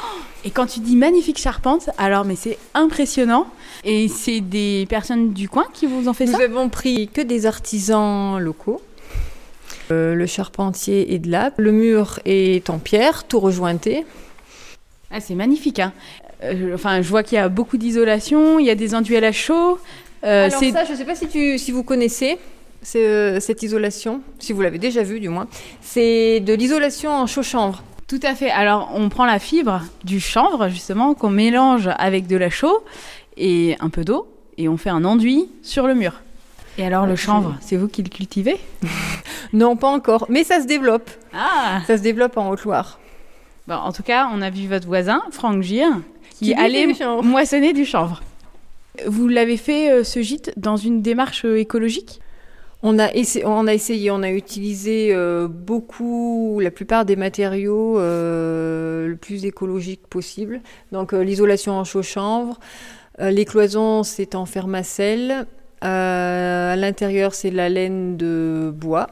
[0.45, 3.47] Et quand tu dis magnifique charpente, alors mais c'est impressionnant.
[3.85, 6.45] Et c'est des personnes du coin qui vous ont fait Nous ça?
[6.45, 8.81] avons pris que des artisans locaux.
[9.91, 11.51] Euh, le charpentier est de là.
[11.57, 14.05] Le mur est en pierre, tout rejointé.
[15.11, 15.81] Ah, c'est magnifique.
[15.81, 15.93] Hein.
[16.45, 19.21] Euh, enfin, je vois qu'il y a beaucoup d'isolation, il y a des enduits à
[19.21, 19.79] la chaux.
[20.25, 22.39] Euh, Alors c'est- ça, je ne sais pas si, tu, si vous connaissez
[22.85, 25.47] cette isolation, si vous l'avez déjà vu du moins.
[25.81, 27.83] C'est de l'isolation en chaux-chanvre.
[28.09, 28.51] Tout à fait.
[28.51, 32.83] Alors, on prend la fibre du chanvre, justement, qu'on mélange avec de la chaux
[33.43, 34.27] et un peu d'eau,
[34.57, 36.21] et on fait un enduit sur le mur.
[36.79, 38.57] Et alors, le chanvre, c'est vous qui le cultivez?
[39.53, 41.11] Non, pas encore, mais ça se développe.
[41.35, 42.99] Ah Ça se développe en Haute-Loire.
[43.69, 45.89] Bon, En tout cas, on a vu votre voisin, Franck Gir,
[46.31, 48.23] qui, Qui allait du moissonner du chanvre.
[49.07, 52.21] Vous l'avez fait, euh, ce gîte, dans une démarche euh, écologique?
[52.83, 57.99] On a, essa- on a essayé, on a utilisé euh, beaucoup, la plupart des matériaux
[57.99, 60.61] le plus écologique possible.
[60.93, 62.59] Donc l'isolation en chaux-chanvre,
[63.19, 65.47] les cloisons c'est en fermacelle,
[65.85, 69.09] euh, à l'intérieur c'est de la laine de bois.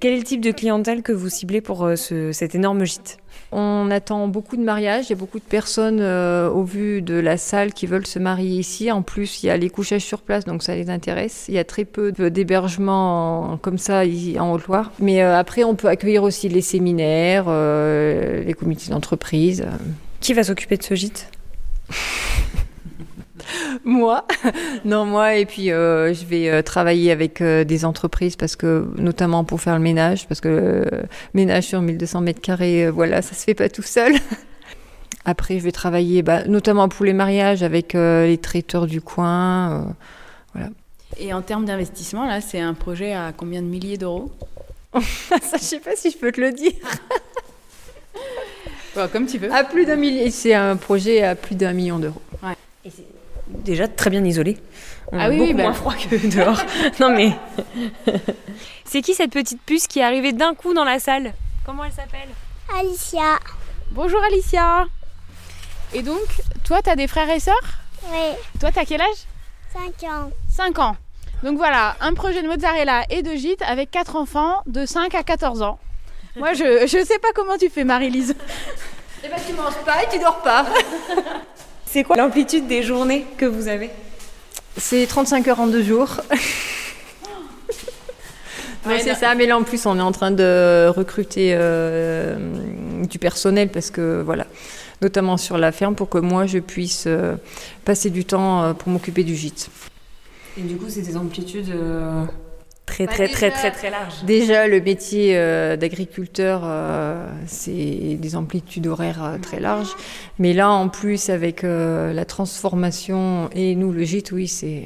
[0.00, 3.16] Quel est le type de clientèle que vous ciblez pour euh, ce- cet énorme gîte?
[3.52, 7.14] On attend beaucoup de mariages, il y a beaucoup de personnes euh, au vu de
[7.14, 8.92] la salle qui veulent se marier ici.
[8.92, 11.46] En plus, il y a les couchages sur place, donc ça les intéresse.
[11.48, 14.92] Il y a très peu d'hébergements en- comme ça ici, en Haute-Loire.
[14.98, 19.64] Mais euh, après, on peut accueillir aussi les séminaires, euh, les comités d'entreprise.
[20.20, 21.30] Qui va s'occuper de ce gîte?
[23.84, 24.24] Moi
[24.84, 28.86] Non, moi, et puis euh, je vais euh, travailler avec euh, des entreprises, parce que,
[28.96, 31.02] notamment pour faire le ménage, parce que euh,
[31.34, 34.14] ménage sur 1200 mètres carrés, voilà, ça se fait pas tout seul.
[35.24, 39.94] Après, je vais travailler, bah, notamment pour les mariages, avec euh, les traiteurs du coin.
[40.56, 40.60] euh.
[41.18, 44.30] Et en termes d'investissement, là, c'est un projet à combien de milliers d'euros?
[44.94, 46.72] Ça, je sais pas si je peux te le dire.
[48.94, 49.52] Bon, Comme tu veux.
[49.52, 52.22] À plus d'un millier, c'est un projet à plus d'un million d'euros.
[53.48, 54.58] Déjà très bien isolé.
[55.12, 55.62] On Ah a oui, beaucoup oui, bah.
[55.64, 56.60] moins froid que dehors.
[57.00, 57.32] non mais.
[58.84, 61.32] C'est qui cette petite puce qui est arrivée d'un coup dans la salle?
[61.64, 62.28] Comment elle s'appelle?
[62.78, 63.38] Alicia.
[63.90, 64.86] Bonjour Alicia
[65.94, 66.20] Et donc,
[66.64, 67.54] toi, t'as des frères et sœurs?
[68.10, 69.26] Oui, Toi, t'as quel âge?
[69.72, 70.30] 5 ans.
[70.50, 70.96] 5 ans.
[71.42, 75.22] Donc voilà, un projet de mozzarella et de gîte avec 4 enfants de 5 à
[75.22, 75.78] 14 ans.
[76.36, 78.34] Moi, je, je sais pas comment tu fais, Marie-Lise.
[79.24, 80.64] Eh ben, tu manges pas et tu dors pas.
[81.90, 83.90] C'est quoi l'amplitude des journées que vous avez?
[84.76, 86.20] C'est 35 heures en deux jours.
[88.86, 92.36] Non, Ouais, c'est ça, mais là en plus on est en train de recruter euh,
[93.04, 94.46] du personnel parce que voilà,
[95.02, 97.34] notamment sur la ferme pour que moi je puisse euh,
[97.84, 99.68] passer du temps euh, pour m'occuper du gîte.
[100.56, 101.72] Et du coup, c'est des amplitudes
[102.88, 104.24] très, Bah, très, très, déjà- très, très larges.
[104.24, 109.94] Déjà le métier euh, d'agriculteur euh, c'est des amplitudes horaires euh, très larges,
[110.38, 114.84] mais là en plus avec euh, la transformation et nous le gîte, oui c'est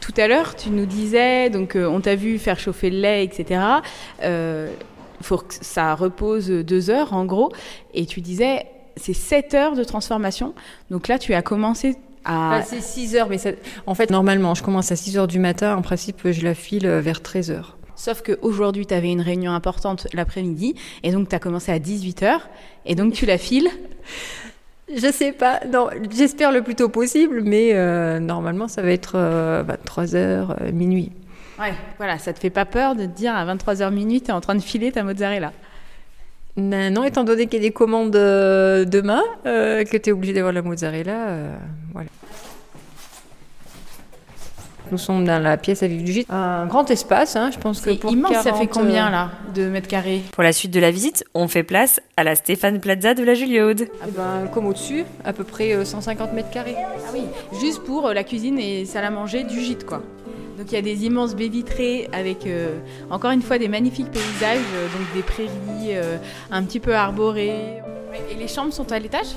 [0.00, 3.24] Tout à l'heure, tu nous disais, donc euh, on t'a vu faire chauffer le lait,
[3.24, 3.60] etc.
[4.22, 4.68] Euh,
[5.22, 7.52] faut que ça repose deux heures en gros.
[7.92, 8.64] Et tu disais,
[8.96, 10.54] c'est 7 heures de transformation.
[10.90, 12.58] Donc là, tu as commencé à.
[12.58, 13.50] Bah, c'est 6 heures, mais ça-
[13.86, 15.76] en fait, normalement, je commence à 6 heures du matin.
[15.76, 17.76] En principe, je la file euh, vers 13 heures.
[17.96, 20.74] Sauf qu'aujourd'hui, tu avais une réunion importante l'après-midi.
[21.02, 22.48] Et donc, tu as commencé à 18 heures.
[22.86, 23.68] Et donc, tu la files.
[24.94, 29.12] Je sais pas, non, j'espère le plus tôt possible, mais euh, normalement, ça va être
[29.14, 31.12] euh, 23 heures, euh, minuit.
[31.60, 31.72] Ouais.
[31.98, 34.40] Voilà, ça te fait pas peur de te dire à 23h minuit, tu es en
[34.40, 35.52] train de filer ta mozzarella.
[36.56, 40.12] Non, non, étant donné qu'il y a des commandes euh, demain, euh, que tu es
[40.12, 41.56] obligé d'avoir la mozzarella, euh,
[41.92, 42.08] voilà.
[44.90, 46.26] Nous sommes dans la pièce à vivre du gîte.
[46.30, 49.68] Un grand espace, hein, je pense que pour immense, ça fait 40, combien là de
[49.68, 50.22] mètres carrés?
[50.32, 53.34] Pour la suite de la visite, on fait place à la Stéphane Plaza de la
[53.34, 53.82] Juliaude.
[54.04, 56.74] eh ben, Comme au-dessus, à peu près euh, 150 mètres carrés.
[56.76, 57.22] Ah oui,
[57.60, 60.02] juste pour la cuisine et salle à manger du gîte quoi.
[60.60, 64.10] Donc il y a des immenses baies vitrées avec euh, encore une fois des magnifiques
[64.10, 66.18] paysages, euh, donc des prairies euh,
[66.50, 67.78] un petit peu arborées.
[68.30, 69.28] Et les chambres sont à l'étage?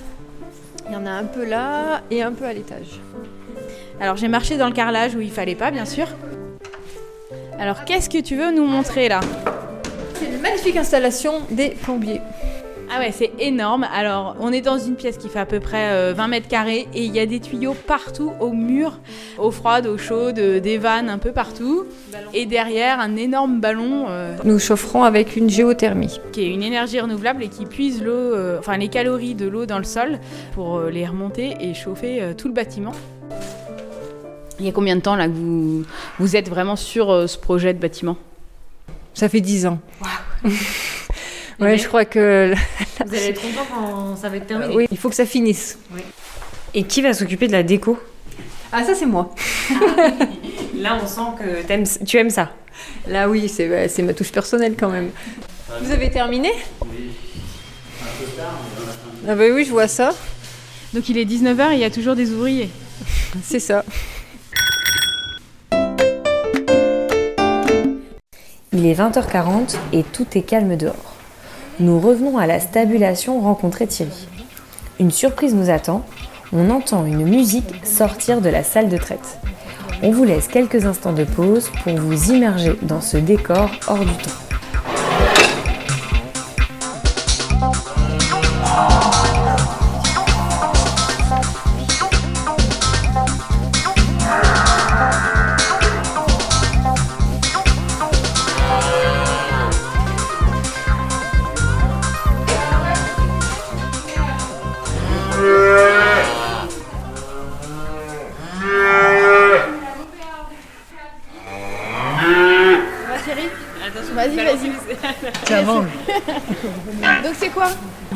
[0.85, 2.99] Il y en a un peu là et un peu à l'étage.
[4.01, 6.07] Alors j'ai marché dans le carrelage où il fallait pas bien sûr.
[7.57, 9.21] Alors qu'est-ce que tu veux nous montrer là?
[10.15, 12.19] C'est une magnifique installation des plombiers.
[12.91, 13.87] Ah ouais, c'est énorme.
[13.93, 16.87] Alors, on est dans une pièce qui fait à peu près euh, 20 mètres carrés
[16.93, 18.99] et il y a des tuyaux partout au mur,
[19.39, 21.85] eau froide, eau chaude, euh, des vannes un peu partout.
[22.33, 26.19] Et derrière, un énorme ballon euh, Nous chaufferons avec une géothermie.
[26.31, 29.65] qui est une énergie renouvelable et qui puise l'eau, euh, enfin les calories de l'eau
[29.65, 30.19] dans le sol
[30.53, 32.91] pour euh, les remonter et chauffer euh, tout le bâtiment.
[34.59, 35.83] Il y a combien de temps là que vous,
[36.19, 38.17] vous êtes vraiment sur euh, ce projet de bâtiment?
[39.15, 39.79] Ça fait 10 ans.
[40.45, 40.49] Eh
[41.59, 42.53] ouais, je crois que
[43.05, 44.75] Vous allez être content quand ça va être terminé.
[44.75, 45.77] oui, il faut que ça finisse.
[46.73, 47.97] Et qui va s'occuper de la déco?
[48.71, 49.33] Ah, ça c'est moi.
[50.75, 52.51] Là, on sent que t'aimes- tu aimes ça?
[53.07, 55.11] Là, oui, c'est ouais, c'est ma touche personnelle quand même.
[55.81, 56.51] Vous avez terminé?
[59.27, 60.13] Ah bah oui, je vois ça.
[60.93, 62.69] Donc il est 19h et il y a toujours des ouvriers.
[63.43, 63.83] C'est ça.
[68.71, 71.12] Il est 20h40 et tout est calme dehors.
[71.79, 74.27] Nous revenons à la stabulation rencontrer Thierry.
[74.99, 76.05] Une surprise nous attend.
[76.51, 79.39] On entend une musique sortir de la salle de traite.
[80.03, 84.05] On vous laisse quelques instants de pause pour vous immerger dans ce décor hors du
[84.05, 84.52] temps.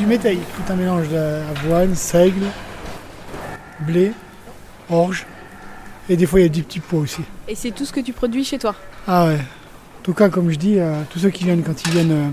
[0.08, 2.46] Métail, tout un mélange d'avoine, seigle,
[3.82, 4.14] blé,
[4.90, 5.26] orge.
[6.10, 7.22] Et des fois, il y a des petits pois aussi.
[7.48, 8.74] Et c'est tout ce que tu produis chez toi?
[9.06, 9.36] Ah ouais.
[9.36, 12.30] En tout cas, comme je dis, euh, tous ceux qui viennent, quand ils viennent, euh,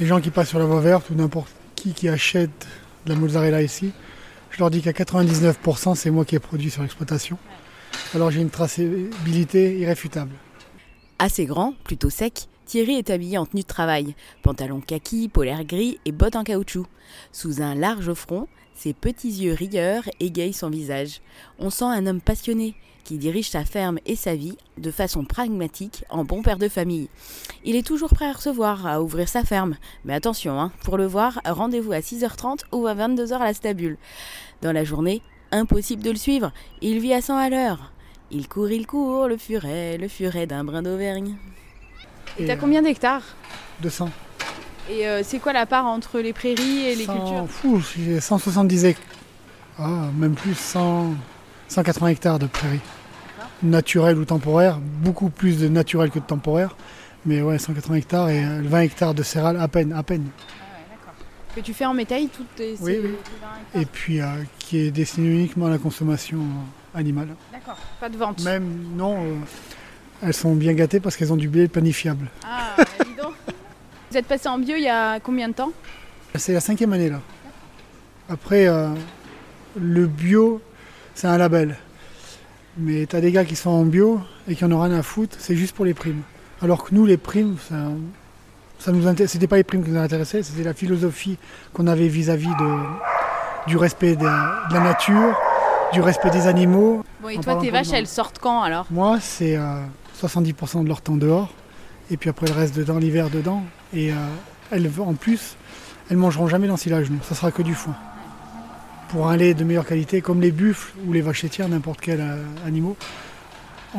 [0.00, 2.66] les gens qui passent sur la voie verte ou n'importe qui qui achète
[3.06, 3.92] de la mozzarella ici,
[4.50, 7.38] je leur dis qu'à 99%, c'est moi qui ai produit sur l'exploitation.
[8.14, 10.32] Alors j'ai une traçabilité irréfutable.
[11.20, 15.98] Assez grand, plutôt sec, Thierry est habillé en tenue de travail, pantalon kaki, polaire gris
[16.04, 16.84] et bottes en caoutchouc.
[17.32, 21.22] Sous un large front, ses petits yeux rieurs égayent son visage.
[21.58, 26.04] On sent un homme passionné qui dirige sa ferme et sa vie de façon pragmatique
[26.10, 27.08] en bon père de famille.
[27.64, 29.78] Il est toujours prêt à recevoir, à ouvrir sa ferme.
[30.04, 33.96] Mais attention, hein, pour le voir, rendez-vous à 6h30 ou à 22h à la stabule.
[34.60, 36.52] Dans la journée, impossible de le suivre,
[36.82, 37.92] il vit à 100 à l'heure.
[38.30, 41.38] Il court, il court, le furet, le furet d'un brin d'Auvergne.
[42.38, 43.22] Et t'as euh, combien d'hectares
[43.82, 44.10] 200.
[44.90, 48.20] Et euh, c'est quoi la part entre les prairies et les 100 cultures fou, j'ai
[48.20, 49.04] 170 hectares.
[49.78, 51.14] Ah, même plus, 100,
[51.68, 52.80] 180 hectares de prairies.
[53.62, 56.76] Naturelles ou temporaires, beaucoup plus de naturel que de temporaire.
[57.26, 60.24] Mais ouais, 180 hectares et euh, 20 hectares de céréales à peine, à peine.
[61.54, 62.76] Que tu fais en métail toutes tes...
[62.80, 63.14] Oui, ces- oui.
[63.74, 64.26] Et puis euh,
[64.58, 67.28] qui est destiné uniquement à la consommation euh, animale.
[67.52, 68.42] D'accord, pas de vente.
[68.44, 69.34] Même, non, euh,
[70.22, 72.28] elles sont bien gâtées parce qu'elles ont du blé planifiable.
[72.44, 73.32] Ah, dis donc.
[74.10, 75.70] Vous êtes passé en bio il y a combien de temps?
[76.34, 77.20] C'est la cinquième année là.
[78.28, 78.88] Après, euh,
[79.80, 80.60] le bio,
[81.14, 81.76] c'est un label.
[82.76, 85.02] Mais tu as des gars qui sont en bio et qui en ont rien à
[85.02, 86.22] foutre, c'est juste pour les primes.
[86.62, 87.76] Alors que nous, les primes, ça,
[88.78, 91.38] ça nous intér- c'était pas les primes qui nous intéressaient, c'était la philosophie
[91.72, 92.76] qu'on avait vis-à-vis de,
[93.66, 95.36] du respect de, de la nature,
[95.92, 97.04] du respect des animaux.
[97.20, 98.86] Bon, et En toi, tes vaches, elles sortent quand alors?
[98.90, 99.80] Moi, c'est euh,
[100.20, 101.52] 70% de leur temps dehors,
[102.10, 103.62] et puis après le reste dedans, l'hiver dedans.
[103.94, 104.16] Et euh,
[104.70, 105.56] elles, en plus,
[106.10, 107.94] elles mangeront jamais d'ensilage, nous, ça sera que du foin.
[109.08, 112.20] Pour un lait de meilleure qualité, comme les buffles ou les vaches laitières, n'importe quel
[112.20, 112.96] euh, animaux,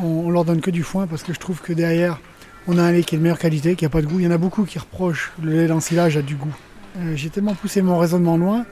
[0.00, 2.20] on, leur donne que du foin parce que je trouve que derrière,
[2.68, 4.20] on a un lait qui est de meilleure qualité, qui n'a pas de goût.
[4.20, 6.54] Il y en a beaucoup qui reprochent le lait d'ensilage a du goût.
[6.98, 8.66] Euh, J'ai tellement poussé mon raisonnement loin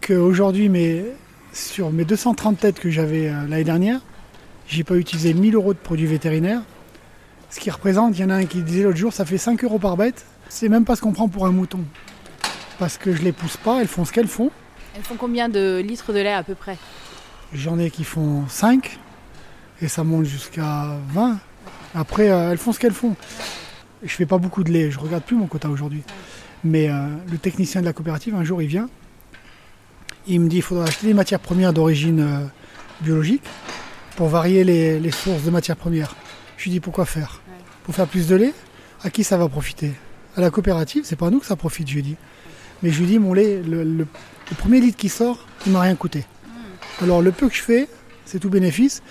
[0.00, 0.70] qu'aujourd'hui,
[1.52, 4.00] sur mes 230 têtes que j'avais euh, l'année dernière,
[4.68, 6.60] j'ai pas utilisé 1000 euros de produits vétérinaires.
[7.50, 9.64] Ce qui représente, il y en a un qui disait l'autre jour, ça fait 5
[9.64, 10.26] euros par bête.
[10.50, 11.80] C'est même pas ce qu'on prend pour un mouton.
[12.78, 14.50] Parce que je les pousse pas, elles font ce qu'elles font.
[14.94, 16.76] Elles font combien de litres de lait à peu près?
[17.54, 18.98] J'en ai qui font 5
[19.80, 21.38] et ça monte jusqu'à 20.
[21.94, 23.16] Après, euh, elles font ce qu'elles font.
[24.02, 26.02] Je fais pas beaucoup de lait, je regarde plus mon quota aujourd'hui.
[26.62, 28.88] Mais euh, le technicien de la coopérative, un jour, il vient.
[30.26, 32.46] Il me dit il faudra acheter des matières premières d'origine euh,
[33.00, 33.42] biologique
[34.18, 36.16] pour varier les, les sources de matières premières.
[36.56, 37.40] Je lui dis pourquoi faire?
[37.84, 38.52] Pour faire plus de lait?
[39.04, 39.92] À qui ça va profiter?
[40.36, 42.16] À la coopérative, c'est pas à nous que ça profite, je lui dis.
[42.82, 44.06] Mais je lui dis mon lait, le, le-
[44.50, 46.24] le premier litre qui sort, il m'a rien coûté.
[47.00, 47.88] Alors le peu que je fais,
[48.24, 49.02] c'est tout bénéfice.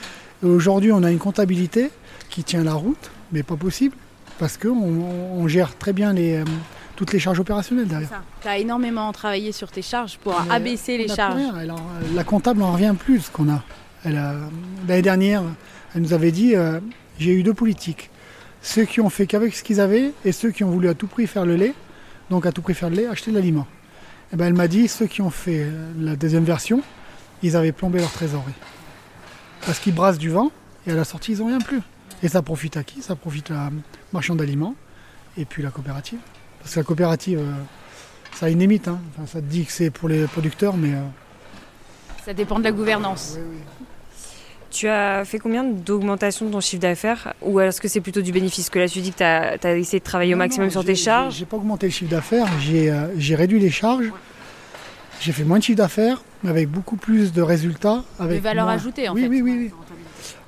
[0.43, 1.89] Et aujourd'hui, on a une comptabilité
[2.29, 3.95] qui tient la route, mais pas possible,
[4.39, 4.71] parce qu'on
[5.41, 6.43] on gère très bien les, euh,
[6.97, 8.09] toutes les charges opérationnelles derrière.
[8.41, 11.35] Tu as énormément travaillé sur tes charges pour Mais abaisser les charges.
[11.35, 11.69] rien.
[11.69, 11.77] En-
[12.13, 13.63] la comptable n'en revient plus de ce qu'on a.
[14.11, 15.43] L'année dernière,
[15.95, 16.79] elle nous avait dit euh,
[17.19, 18.09] j'ai eu deux politiques.
[18.61, 21.07] Ceux qui ont fait qu'avec ce qu'ils avaient et ceux qui ont voulu à tout
[21.07, 21.73] prix faire le lait,
[22.29, 23.67] donc à tout prix faire le lait, acheter de l'aliment.
[24.33, 26.81] Et ben, elle m'a dit ceux qui ont fait euh, la deuxième version,
[27.43, 28.53] ils avaient plombé leur trésorerie.
[29.65, 30.51] Parce qu'ils brassent du vent
[30.85, 31.81] et à la sortie, ils n'ont rien plus.
[32.23, 33.01] Et ça profite à qui?
[33.01, 33.69] Ça profite à
[34.11, 34.75] marchand d'aliments
[35.37, 36.19] et puis la coopérative.
[36.59, 37.53] Parce que la coopérative, euh,
[38.33, 38.87] ça a une limite.
[38.87, 38.99] hein.
[39.15, 41.01] Enfin, ça te dit que c'est pour les producteurs, mais euh,
[42.25, 43.37] Ça dépend de la gouvernance.
[44.69, 48.31] Tu as fait combien d'augmentation de ton chiffre d'affaires Ou est-ce que c'est plutôt du
[48.31, 50.71] bénéfice Que là, tu dis que tu as, essayé de travailler au Non, maximum non,
[50.71, 51.35] sur tes charges.
[51.35, 54.11] J'ai pas augmenté le chiffre d'affaires, j'ai euh, j'ai réduit les charges.
[55.19, 58.03] J'ai fait moins de chiffre d'affaires, mais avec beaucoup plus de résultats.
[58.19, 59.27] Avec De valeur moins- ajoutée en oui, fait.
[59.29, 59.71] Oui, oui, oui.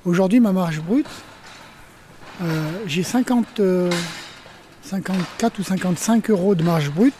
[0.04, 1.06] Aujourd'hui, ma marge brute,
[2.42, 3.90] euh, j'ai 50, euh,
[4.82, 7.14] 54 ou 55 euros de marge brute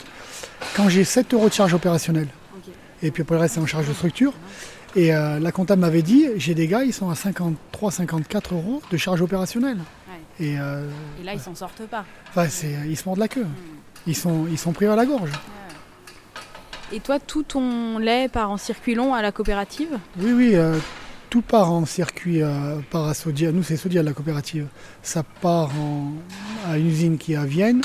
[0.76, 2.28] quand j'ai 7 euros de charge opérationnelle.
[3.02, 4.34] Et puis après le reste, c'est en charge de structure.
[4.96, 8.82] Et euh, la comptable m'avait dit, j'ai des gars, ils sont à 53, 54 euros
[8.90, 9.78] de charge opérationnelle.
[10.40, 10.88] Et euh,
[11.20, 12.04] Et là, ils s'en sortent pas.
[12.30, 13.46] Enfin, c'est, ils se mordent la queue.
[14.06, 15.30] Ils sont, ils sont pris à la gorge.
[16.92, 19.98] Et toi, tout ton lait part en circuit long à la coopérative?
[20.18, 20.76] Oui, oui, euh,
[21.28, 23.52] tout part en circuit, euh, part à Sodia.
[23.52, 24.66] Nous, c'est Sodia, la coopérative.
[25.02, 26.14] Ça part en-
[26.68, 27.82] à une usine qui est à Vienne.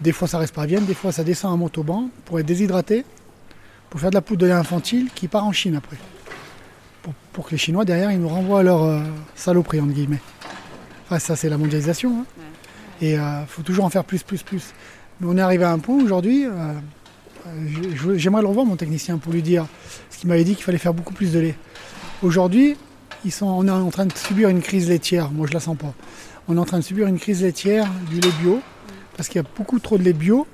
[0.00, 0.84] Des fois, ça reste pas à Vienne.
[0.84, 3.04] Des fois, ça descend à Montauban pour être déshydraté,
[3.90, 5.96] pour faire de la poudre de lait infantile qui part en Chine après.
[7.38, 9.00] Pour, que les Chinois, derrière, ils nous renvoient leur euh,
[9.36, 10.18] saloperie, entre guillemets.
[11.04, 12.10] Enfin, ça, c'est la mondialisation.
[12.18, 12.24] hein.
[13.00, 14.74] Et il faut toujours en faire plus, plus, plus.
[15.20, 16.50] Mais on est arrivé à un point aujourd'hui, euh,
[17.46, 19.66] euh, j'aimerais le revoir, mon technicien, pour lui dire
[20.10, 21.54] ce qu'il m'avait dit qu'il fallait faire beaucoup plus de lait.
[22.24, 22.76] Aujourd'hui,
[23.24, 25.30] ils sont, on est en train de subir une crise laitière.
[25.30, 25.94] Moi, je la sens pas.
[26.48, 28.60] On est en train de subir une crise laitière du lait bio
[29.16, 30.44] parce qu'il y a beaucoup trop de lait bio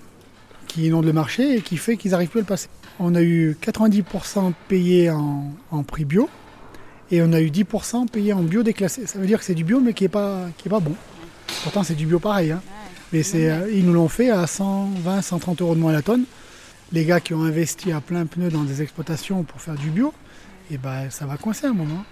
[0.66, 2.68] qui inonde le marché et qui fait qu'ils n'arrivent plus à le passer.
[3.00, 6.28] On a eu 90% payés en, en prix bio
[7.10, 9.06] et on a eu 10% payés en bio déclassé.
[9.06, 10.94] Ça veut dire que c'est du bio mais qui n'est pas, qui est pas bon.
[11.62, 12.52] Pourtant, c'est du bio pareil.
[12.52, 12.62] hein.
[13.12, 16.24] Mais c'est, euh, ils nous l'ont fait à 120, 130 euros de moins la tonne.
[16.92, 20.12] Les gars qui ont investi à plein pneu dans des exploitations pour faire du bio,
[20.70, 22.04] et ben ça va coincer à un moment.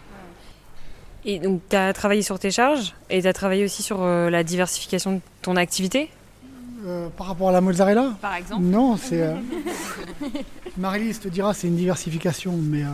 [1.25, 4.29] Et donc, tu as travaillé sur tes charges et tu as travaillé aussi sur euh,
[4.31, 6.11] la diversification de ton activité?
[6.85, 8.17] Euh, par rapport à la mozzarella?
[8.21, 9.23] Par exemple Non, c'est.
[9.23, 9.35] euh,
[10.79, 12.89] Marie-Lise te dira c'est une diversification, mais euh,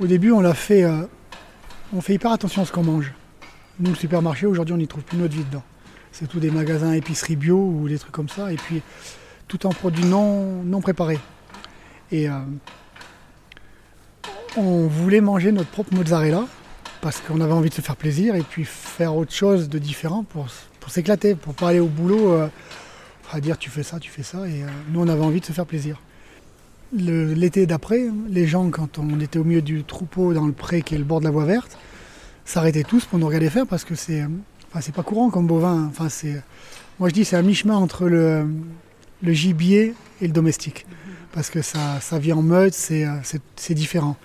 [0.00, 0.82] au début on l'a fait.
[0.82, 1.02] euh,
[1.94, 3.12] on fait hyper attention à ce qu'on mange.
[3.78, 5.62] Nous, le supermarché, aujourd'hui, on n'y trouve plus notre vie dedans.
[6.12, 8.82] C'est tout des magasins épicerie bio ou des trucs comme ça, et puis
[9.48, 11.18] tout en produits non, préparés.
[12.12, 12.38] Et euh,
[14.56, 16.44] on voulait manger notre propre mozzarella
[17.00, 20.24] parce qu'on avait envie de se faire plaisir et puis faire autre chose de différent
[20.24, 20.46] pour,
[20.88, 22.48] s'éclater, pour pas aller au boulot euh,
[23.32, 24.46] à dire tu fais ça, tu fais ça.
[24.48, 26.00] Et nous, on avait envie de se faire plaisir.
[26.92, 30.96] L'été d'après, les gens, quand on était au milieu du troupeau dans le pré qui
[30.96, 31.78] est le bord de la voie verte,
[32.44, 34.26] s'arrêtaient tous pour nous regarder faire parce que c'est
[34.74, 35.86] enfin, pas courant comme bovin.
[35.86, 36.08] Enfin,
[36.98, 38.44] moi je dis c'est un mi-chemin entre le,
[39.22, 40.86] gibier et le domestique.
[41.32, 43.20] Parce que ça, ça vit en meute, c'est, euh,
[43.70, 44.16] différent.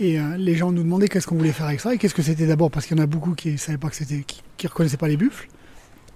[0.00, 2.22] Et euh, les gens nous demandaient qu'est-ce qu'on voulait faire avec ça et qu'est-ce que
[2.22, 4.42] c'était d'abord parce qu'il y en a beaucoup qui ne savaient pas que c'était, qui,
[4.56, 5.46] qui reconnaissaient pas les buffles.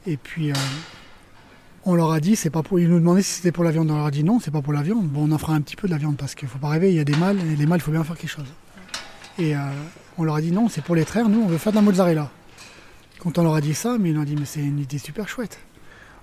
[0.06, 0.54] Et puis euh,
[1.86, 2.78] on leur a dit c'est pas pour.
[2.78, 3.90] Ils nous demandaient si c'était pour la viande.
[3.90, 5.06] On leur a dit non, c'est pas pour la viande.
[5.08, 6.90] Bon, on en fera un petit peu de la viande parce qu'il faut pas rêver,
[6.90, 8.52] il y a des mâles et les mâles il faut bien faire quelque chose.
[9.38, 9.58] Et euh,
[10.18, 11.28] on leur a dit non, c'est pour les traire.
[11.28, 12.30] Nous on veut faire de la mozzarella.
[13.18, 14.98] Quand on leur a dit ça, mais ils nous ont dit mais c'est une idée
[14.98, 15.58] super chouette.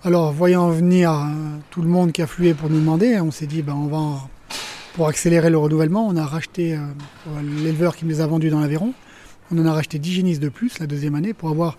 [0.04, 1.26] Alors voyant venir euh,
[1.70, 4.28] tout le monde qui affluait pour nous demander, on s'est dit ben on va
[4.96, 6.80] pour accélérer le renouvellement, on a racheté euh,
[7.64, 8.94] l'éleveur qui nous a vendus dans l'Aveyron.
[9.52, 11.78] On en a racheté 10 génisses de plus la deuxième année pour avoir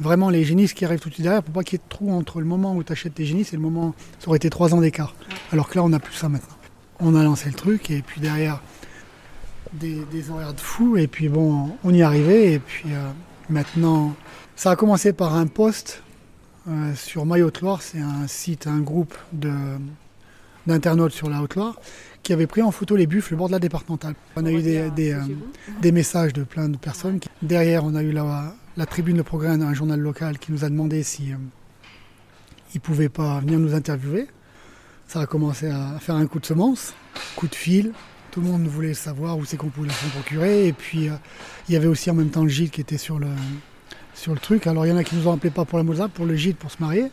[0.00, 1.88] vraiment les génisses qui arrivent tout de suite derrière pour pas qu'il y ait de
[1.88, 3.94] trou entre le moment où tu achètes tes génisses et le moment.
[4.18, 5.14] Ça aurait été 3 ans d'écart.
[5.52, 6.56] Alors que là, on n'a plus ça maintenant.
[6.98, 8.60] On a lancé le truc et puis derrière,
[9.72, 10.96] des, des horaires de fou.
[10.96, 12.54] Et puis bon, on y est arrivé.
[12.54, 13.10] Et puis euh,
[13.48, 14.14] maintenant,
[14.56, 16.02] ça a commencé par un post
[16.68, 17.82] euh, sur My Haute-Loire.
[17.82, 19.16] C'est un site, un groupe
[20.66, 21.76] d'internautes sur la Haute-Loire
[22.22, 24.14] qui avait pris en photo les buffles le bord de la départementale.
[24.36, 25.20] On a eu des, des, euh,
[25.80, 27.18] des messages de plein de personnes.
[27.42, 30.68] Derrière, on a eu la, la tribune de progrès, un journal local, qui nous a
[30.68, 31.36] demandé si euh,
[32.74, 34.28] il pouvait pas venir nous interviewer.
[35.08, 36.94] Ça a commencé à faire un coup de semence,
[37.36, 37.92] coup de fil.
[38.30, 40.68] Tout le monde voulait savoir où c'est qu'on pouvait s'en procurer.
[40.68, 41.14] Et puis, euh,
[41.68, 43.28] il y avait aussi en même temps le gîte qui était sur le,
[44.14, 44.66] sur le truc.
[44.66, 46.34] Alors, il y en a qui nous ont appelé pas pour la Mozart, pour le
[46.36, 47.10] gîte, pour se marier.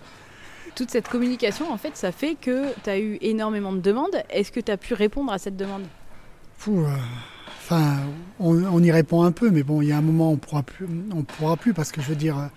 [0.76, 4.24] Toute cette communication, en fait, ça fait que tu as eu énormément de demandes.
[4.30, 5.84] Est-ce que tu as pu répondre à cette demande?
[6.57, 6.89] Fou, euh,
[7.72, 7.97] Enfin,
[8.39, 10.63] on, on y répond un peu, mais bon, il y a un moment, on pourra
[10.63, 12.47] plus, on pourra plus parce que je veux dire, euh,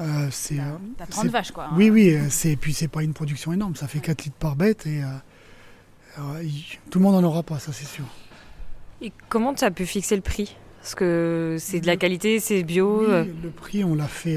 [0.00, 0.58] euh, c'est.
[0.60, 0.64] euh,
[0.98, 1.64] T'as 30 c'est- vaches, quoi.
[1.64, 1.74] hein.
[1.76, 4.56] Oui, oui, euh, c'est puis c'est pas une production énorme, ça fait 4 litres par
[4.56, 5.06] bête et euh,
[6.18, 6.42] euh,
[6.90, 8.04] tout le monde n'en aura pas, ça c'est sûr.
[9.00, 10.54] Et comment tu as pu fixer le prix?
[10.82, 13.00] Parce que c'est de la qualité, c'est bio.
[13.00, 14.36] Oui, euh, le prix, on l'a fait.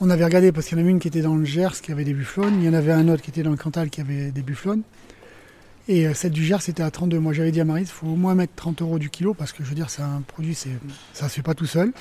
[0.00, 1.92] On avait regardé parce qu'il y en avait une qui était dans le Gers qui
[1.92, 4.00] avait des bufflonnes, il y en avait un autre qui était dans le Cantal qui
[4.00, 4.82] avait des bufflonnes.
[5.88, 7.18] Et euh, celle du Gers c'était à 32.
[7.18, 9.52] Moi j'avais dit à Marie, il faut au moins mettre 30 euros du kilo parce
[9.52, 10.70] que je veux dire, c'est un produit, c'est,
[11.12, 11.92] ça se fait pas tout seul.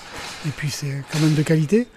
[0.47, 1.87] Et puis c'est quand même de qualité.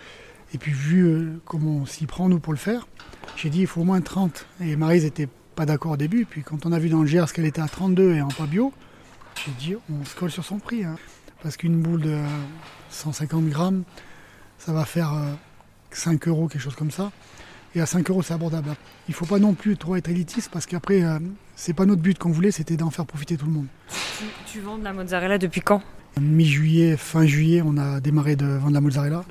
[0.55, 2.89] Et puis vu euh, comment on s'y prend nous pour le faire,
[3.37, 4.47] j'ai dit il faut au moins 30.
[4.61, 6.25] Et Marise n'était pas d'accord au début.
[6.25, 8.47] Puis quand on a vu dans le Gers qu'elle était à 32 et en pas
[8.47, 8.73] bio,
[9.45, 10.85] j'ai dit on se colle sur son prix.
[10.85, 10.97] hein.
[11.43, 12.19] Parce qu'une boule de
[12.91, 13.83] 150 grammes,
[14.59, 15.33] ça va faire euh,
[15.93, 17.11] 5 euros, quelque chose comme ça.
[17.75, 18.75] Et à 5 euros, c'est abordable.
[19.09, 21.19] Il ne faut pas non plus trop être élitiste parce qu'après, euh,
[21.57, 23.67] c'est pas notre but qu'on voulait, c'était d'en faire profiter tout le monde.
[24.19, 25.83] Tu, tu vends de la mozzarella depuis quand?
[26.21, 29.25] Mi-juillet, fin juillet, on a démarré de vendre la mozzarella.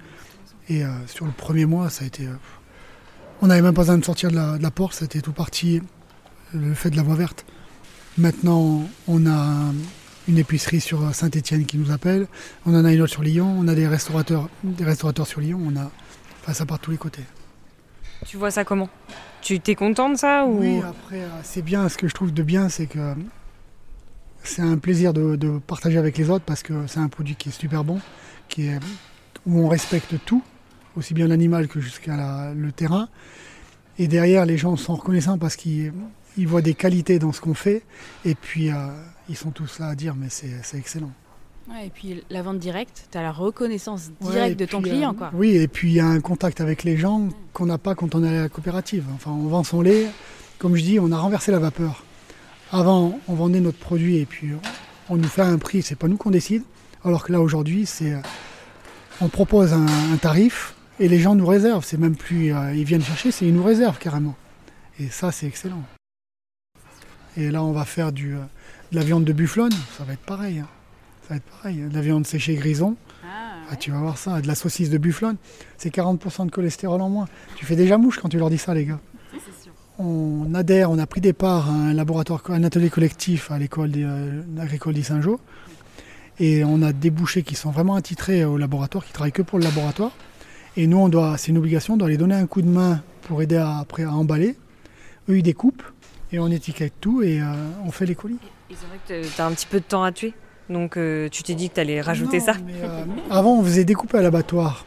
[0.70, 2.26] Et euh, sur le premier mois, ça a été.
[2.26, 2.34] euh,
[3.43, 5.82] on n'avait même pas besoin de sortir de la, de la porte, c'était tout parti,
[6.53, 7.45] le fait de la voie verte.
[8.18, 9.74] Maintenant, on a un-
[10.28, 12.28] une épicerie sur Saint-Etienne qui nous appelle,
[12.66, 15.59] on en a une autre sur Lyon, on a des restaurateurs, des restaurateurs sur Lyon,
[15.66, 15.91] on a.
[16.41, 17.23] Enfin, ça part de tous les côtés.
[18.25, 18.89] Tu vois ça comment?
[19.41, 20.59] Tu t'es content de ça ou...
[20.59, 21.89] Oui, après, euh, c'est bien.
[21.89, 23.15] Ce que je trouve de bien, c'est que
[24.43, 27.49] c'est un plaisir de, de partager avec les autres parce que c'est un produit qui
[27.49, 27.99] est super bon,
[28.49, 28.79] qui est,
[29.45, 30.43] où on respecte tout,
[30.95, 33.07] aussi bien l'animal que jusqu'à la- le terrain.
[33.99, 35.93] Et derrière, les gens sont reconnaissants parce qu'ils
[36.37, 37.83] ils voient des qualités dans ce qu'on fait.
[38.25, 38.75] Et puis, euh,
[39.29, 41.11] ils sont tous là à dire, mais c'est excellent.
[41.70, 45.12] Ouais, et puis la vente directe, tu as la reconnaissance directe de ton puis, client.
[45.12, 45.32] euh, quoi.
[45.34, 48.14] Oui, et puis il y a un contact avec les gens qu'on n'a pas quand
[48.16, 49.05] on est à la coopérative.
[49.16, 50.07] Enfin, on vend son lait.
[50.57, 52.03] Comme je dis, on a renversé la vapeur.
[52.72, 54.49] Avant, on vendait notre produit et puis
[55.09, 56.64] on nous fait un prix, c'est pas nous qu'on décide.
[57.03, 58.14] Alors que là, aujourd'hui, c'est.
[58.14, 58.20] euh,
[59.22, 61.86] On propose un, un tarif et les gens nous réservent.
[61.86, 62.53] C'est même plus.
[62.53, 64.36] euh, ils viennent chercher, c'est ils nous réservent carrément.
[64.99, 65.84] Et ça, c'est excellent.
[67.38, 68.39] Et là, on va faire du, euh,
[68.91, 69.72] de la viande de bufflonne.
[69.97, 70.59] Ça va être pareil.
[70.59, 70.68] hein.
[71.24, 71.78] Ça va être pareil.
[71.78, 72.95] De la viande séchée grison.
[73.72, 75.38] Ah, tu vas voir ça, de la saucisse de bufflonne,
[75.78, 77.30] c'est 40% de cholestérol en moins.
[77.55, 78.99] Tu fais déjà mouche quand tu leur dis ça, les gars.
[79.97, 83.91] On adhère, on a pris des parts à un laboratoire, un atelier collectif à l'école
[83.91, 85.39] des, euh, agricole d'Issingeau.
[86.39, 89.57] Et on a des bouchers qui sont vraiment attitrés au laboratoire, qui travaillent que pour
[89.57, 90.11] le laboratoire.
[90.76, 93.01] Et nous, on doit, c'est une obligation, on doit les donner un coup de main
[93.22, 94.57] pour aider à, après à emballer.
[95.30, 95.84] Eux, ils découpent
[96.34, 97.45] et on étiquette tout et euh,
[97.86, 98.39] on fait les colis.
[98.69, 100.34] Et c'est vrai que tu as un petit peu de temps à tuer?
[100.72, 102.53] Donc euh, tu t'es dit que tu allais rajouter Non, ça.
[102.65, 104.86] mais, euh, avant, on faisait découper à l'abattoir.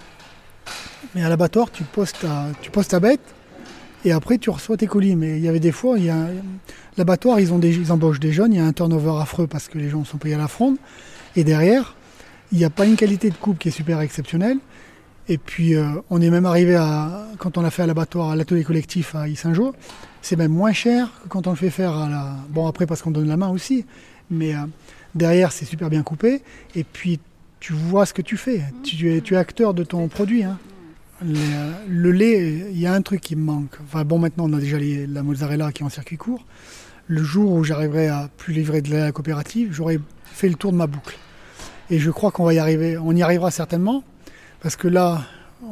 [1.15, 3.21] Mais à l'abattoir, tu poses, ta, tu poses ta bête
[4.05, 5.17] et après, tu reçois tes colis.
[5.17, 6.27] Mais il y avait des fois, il y a,
[6.97, 9.69] l'abattoir, ils, ont des, ils embauchent des jeunes, il y a un turnover affreux parce
[9.69, 10.77] que les gens sont payés à la fronde.
[11.37, 11.97] Et derrière,
[12.53, 14.59] il n'y a pas une qualité de coupe qui est super exceptionnelle.
[15.27, 18.37] Et puis, euh, on est même arrivé à, quand on l'a fait à l'abattoir, à
[18.37, 19.75] l'atelier collectif à Issingeau,
[20.21, 22.37] c'est même moins cher que quand on le fait faire à la.
[22.51, 23.87] Bon, après, parce qu'on donne la main aussi.
[24.31, 24.59] Mais euh,
[25.15, 26.43] derrière, c'est super bien coupé.
[26.75, 27.21] Et puis,
[27.61, 28.63] tu vois ce que tu fais.
[28.83, 30.45] Tu es, tu es acteur de ton produit.
[30.45, 30.59] hein.
[31.25, 31.39] Le,
[31.89, 33.79] le lait, il y a un truc qui me manque.
[33.85, 36.45] Enfin bon, maintenant on a déjà les- la mozzarella qui est en circuit court.
[37.07, 40.57] Le jour où j'arriverai à plus livrer de lait à la coopérative, j'aurai fait le
[40.57, 41.17] tour de ma boucle.
[41.89, 42.99] Et je crois qu'on va y arriver.
[42.99, 44.03] On y arrivera certainement
[44.61, 45.23] parce que là,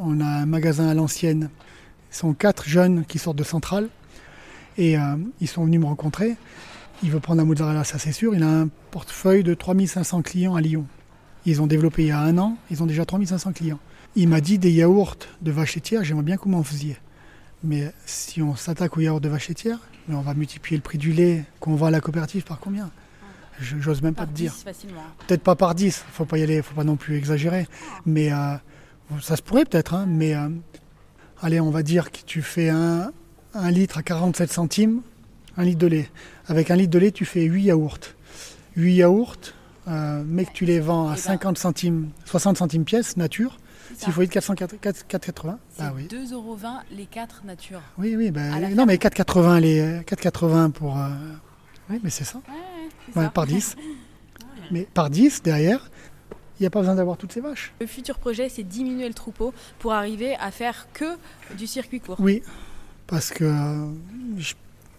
[0.01, 1.49] on a un magasin à l'ancienne.
[2.09, 3.89] Ce sont quatre jeunes qui sortent de Centrale
[4.77, 5.01] et euh,
[5.41, 6.35] ils sont venus me rencontrer.
[7.01, 8.35] Il veut prendre la mozzarella, ça c'est sûr.
[8.35, 10.85] Il a un portefeuille de 3500 clients à Lyon.
[11.45, 13.79] Ils ont développé il y a un an, ils ont déjà 3500 clients.
[14.15, 16.97] Il m'a dit des yaourts de vache laitière, j'aimerais bien que vous m'en faisiez.
[17.63, 20.97] Mais si on s'attaque aux yaourts de vache laitière, mais on va multiplier le prix
[20.97, 22.91] du lait qu'on vend à la coopérative par combien?
[23.59, 24.53] Je- J'ose même pas te dire.
[25.27, 27.67] Peut-être pas par 10, faut pas y aller, faut pas non plus exagérer.
[28.05, 28.55] Mais euh,
[29.21, 30.49] ça se pourrait peut-être, hein, mais euh,
[31.41, 33.11] allez, on va dire que tu fais un,
[33.53, 35.01] un litre à 47 centimes,
[35.57, 36.09] un litre de lait.
[36.47, 37.99] Avec un litre de lait, tu fais 8 yaourts.
[38.75, 39.35] 8 yaourts,
[39.87, 41.21] euh, mais que tu les vends à Eh ben.
[41.21, 43.57] 50 centimes, 60 centimes pièce, nature,
[43.97, 46.07] s'il faut être 480, bah oui.
[46.07, 47.81] 2,20€ les 4 nature.
[47.97, 50.97] Oui, oui, bah, non, mais 4,80 les 4,80 pour.
[50.97, 51.09] euh,
[51.89, 52.41] oui, mais c'est ça.
[53.13, 53.29] c'est Ouais, ça.
[53.29, 53.75] par 10.
[54.71, 55.91] mais par 10 derrière,
[56.59, 57.73] il n'y a pas besoin d'avoir toutes ces vaches.
[57.81, 61.05] Le futur projet, c'est diminuer le troupeau pour arriver à faire que
[61.57, 62.15] du circuit court.
[62.19, 62.41] Oui,
[63.05, 63.85] parce que euh,
[64.37, 64.53] je-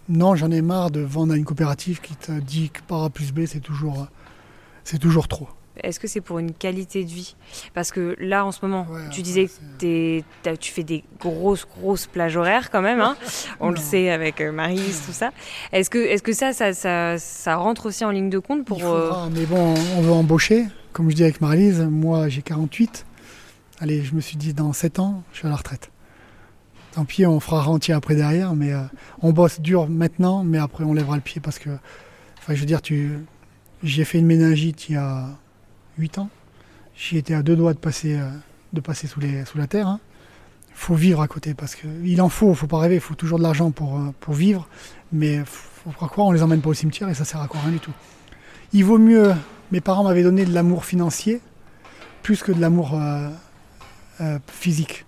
[0.08, 3.10] non, j'en ai marre de vendre à une coopérative qui te dit que par A
[3.10, 4.06] plus B, c'est toujours,
[4.84, 5.48] c'est toujours trop.
[5.82, 7.34] Est-ce que c'est pour une qualité de vie?
[7.74, 9.48] Parce que là, en ce moment, Ouais, tu disais
[9.80, 13.00] que tu fais des grosses, grosses plages horaires quand même.
[13.00, 13.16] hein.
[13.60, 15.32] On le sait avec euh, Maryse, tout ça.
[15.72, 18.64] Est-ce que, est -ce que ça, ça, ça, ça rentre aussi en ligne de compte
[18.64, 18.78] pour...
[18.78, 20.66] Il euh, faudra, mais bon, on veut embaucher.
[20.92, 23.04] Comme je dis avec Marie-Lise, moi j'ai 48.
[23.80, 25.90] Allez, je me suis dit dans 7 ans, je suis à la retraite.
[26.94, 28.82] Tant pis, on fera rentier après derrière, mais euh,
[29.20, 31.70] on bosse dur maintenant, mais après on lèvera le pied parce que,
[32.38, 33.18] enfin, je veux dire, tu,
[33.82, 35.26] j'ai fait une méningite il y a
[35.98, 36.30] 8 ans.
[36.96, 38.30] J'y étais à deux doigts de passer, euh,
[38.74, 39.18] de passer sous,
[39.56, 39.88] la terre.
[39.88, 39.98] hein.
[40.72, 43.42] faut vivre à côté parce qu'il en faut, faut pas rêver, il faut toujours de
[43.42, 44.68] l'argent pour, euh, pour vivre,
[45.10, 47.60] mais faut pas croire, on les emmène pas au cimetière et ça sert à quoi
[47.60, 47.92] rien du tout.
[48.72, 49.34] Il vaut mieux,
[49.72, 51.40] mes parents m'avaient donné de l'amour financier
[52.22, 52.98] plus que de l'amour
[54.46, 55.04] physique.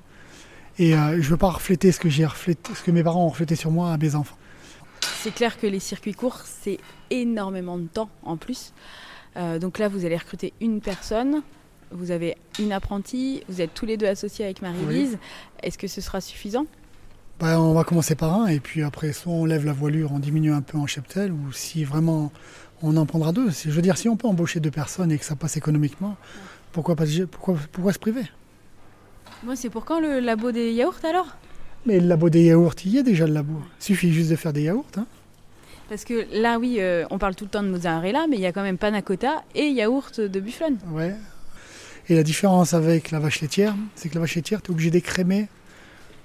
[0.78, 3.28] Et euh, je veux pas refléter ce que j'ai reflété, ce que mes parents ont
[3.28, 4.36] reflété sur moi à mes enfants.
[5.00, 6.78] C'est clair que les circuits courts, c'est
[7.10, 8.72] énormément de temps en plus.
[9.36, 11.42] Euh, donc là, vous allez recruter une personne,
[11.90, 15.18] vous avez une apprentie, vous êtes tous les deux associés avec Marie-Lise.
[15.62, 16.66] Est-ce que ce sera suffisant?
[17.38, 20.18] Ben, on va commencer par un et puis après soit on lève la voilure, on
[20.18, 22.32] diminue un peu en cheptel ou si vraiment
[22.82, 23.50] on en prendra deux.
[23.50, 26.16] Je veux dire, si on peut embaucher deux personnes et que ça passe économiquement,
[26.72, 28.24] pourquoi, pas, pourquoi, pourquoi se priver?
[29.44, 31.36] Moi, c'est pour quand le labo des yaourts alors?
[31.84, 33.60] Mais le labo des yaourts, il y a déjà le labo.
[33.80, 34.86] Il suffit juste de faire des yaourts.
[34.96, 35.06] hein.
[35.88, 38.46] Parce que là, oui, euh, on parle tout le temps de mozzarella, mais il y
[38.46, 40.78] a quand même panna cotta et yaourt de bufflone.
[40.90, 41.14] Ouais.
[42.08, 44.90] Et la différence avec la vache laitière, c'est que la vache laitière, tu es obligé
[44.90, 45.48] d'écrémer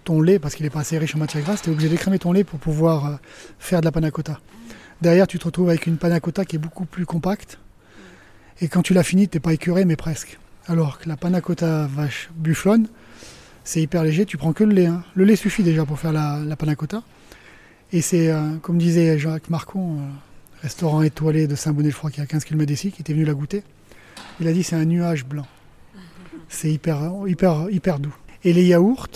[0.03, 2.17] ton lait, parce qu'il n'est pas assez riche en matière grasse, tu es obligé d'écrémer
[2.17, 3.15] ton lait pour pouvoir euh,
[3.59, 4.39] faire de la panna cotta.
[4.99, 7.59] Derrière, tu te retrouves avec une panna cotta qui est beaucoup plus compacte.
[8.61, 10.39] Et quand tu l'as fini, tu n'es pas écuré, mais presque.
[10.67, 12.87] Alors que la panna cotta vache bufflone,
[13.63, 14.85] c'est hyper léger, tu prends que le lait.
[14.87, 15.03] hein.
[15.15, 16.55] Le lait suffit déjà pour faire la, la.
[17.93, 20.01] Et c'est, euh, comme disait Jacques Marcon, euh,
[20.61, 23.63] restaurant étoilé de Saint-Bonnet-le-Froid qui est à 15 km d'ici, qui était venu la goûter.
[24.39, 25.45] Il a dit c'est un nuage blanc.
[26.49, 28.15] C'est hyper, hyper, hyper doux.
[28.43, 29.07] Et les yaourts,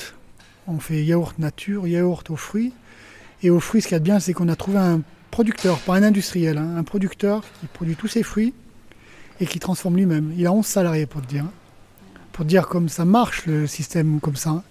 [0.68, 2.74] on fait yaourt nature, yaourt aux fruits.
[3.44, 5.80] Et aux fruits, ce qu'il y a de bien, c'est qu'on a trouvé un producteur,
[5.80, 8.54] pas un industriel, hein, un producteur qui produit tous ses fruits
[9.40, 10.34] et qui transforme lui-même.
[10.38, 11.44] Il a 11 salariés pour te dire.
[11.44, 11.52] hein.
[12.36, 14.50] Pour te dire comme ça marche le système comme ça.
[14.50, 14.64] hein.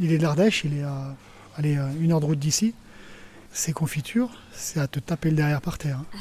[0.00, 1.16] Il est de l'Ardèche, il est à
[1.58, 2.72] allez, à une heure de route d'ici.
[3.52, 5.98] Ces confitures, c'est à te taper le derrière par terre.
[5.98, 6.18] hein.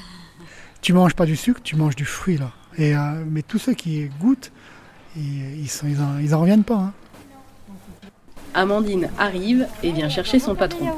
[0.81, 2.51] Tu manges pas du sucre, tu manges du fruit là.
[2.79, 4.51] Et, euh, mais tous ceux qui goûtent,
[5.15, 6.75] ils, ils, sont, ils, en, ils en reviennent pas.
[6.75, 6.93] hein.
[8.55, 10.89] Amandine arrive et vient chercher son patron.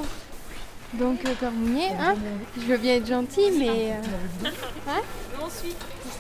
[0.94, 2.16] Donc, euh, Père Mounier, hein,
[2.58, 3.92] je veux bien être gentille, mais.
[3.92, 4.50] euh,
[4.88, 5.02] hein
[5.38, 5.64] Parce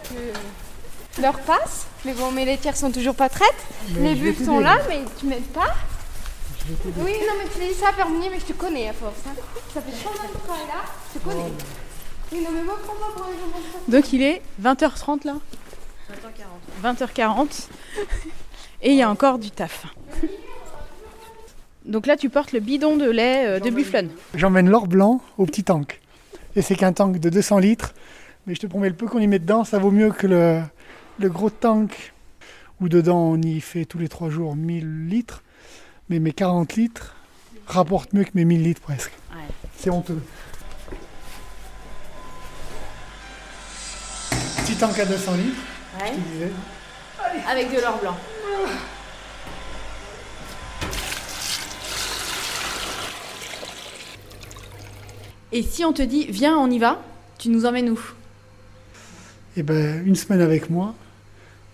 [0.09, 0.15] que
[1.21, 3.65] l'heure passe, mais bon, mes laitières sont toujours pas traites.
[3.99, 5.73] Mais Les buffles sont là, mais tu m'aides pas.
[6.67, 9.19] Oui, non, mais tu dis ça, Mounier, mais je te connais à force.
[9.27, 9.33] hein.
[9.73, 10.81] Ça fait 30 ans que tu travailles là,
[11.13, 11.51] je te connais.
[12.31, 13.91] Oui, non, mais moi, prends pas pour de ça.
[13.91, 15.35] Donc il est 20h30 là?
[16.83, 17.05] 20h40.
[17.15, 17.67] 20h40.
[18.81, 19.85] Et il y a encore du taf.
[21.85, 24.09] Donc là, tu portes le bidon de lait euh, de bufflone.
[24.33, 26.01] J'emmène l'or blanc au petit tank.
[26.55, 27.93] Et c'est qu'un tank de 200 litres.
[28.47, 30.61] Mais je te promets, le peu qu'on y met dedans, ça vaut mieux que le,
[31.19, 32.13] le gros tank
[32.81, 35.43] où dedans on y fait tous les 3 jours 1000 litres.
[36.09, 37.15] Mais mes 40 litres
[37.67, 39.11] rapportent mieux que mes 1000 litres presque.
[39.77, 40.21] C'est honteux.
[44.57, 45.61] Petit tank à 200 litres,
[45.99, 46.51] je te disais.
[47.47, 48.17] Avec de l'or blanc.
[55.51, 57.01] Et si on te dit, viens, on y va,
[57.37, 57.99] tu nous emmènes où?
[59.55, 60.93] Et ben, une semaine avec moi,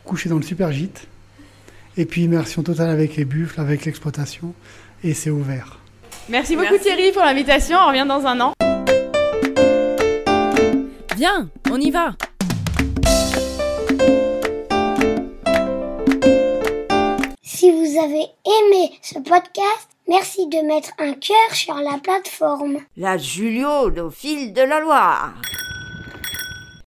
[0.03, 1.07] couché dans le super gîte,
[1.97, 4.53] et puis immersion totale avec les buffles, avec l'exploitation,
[5.03, 5.79] et c'est ouvert.
[6.29, 8.53] Merci beaucoup Thierry pour l'invitation, on revient dans un an.
[11.15, 12.15] Viens, on y va
[17.43, 22.77] Si vous avez aimé ce podcast, merci de mettre un cœur sur la plateforme.
[22.97, 25.33] La Julio au fil de la Loire.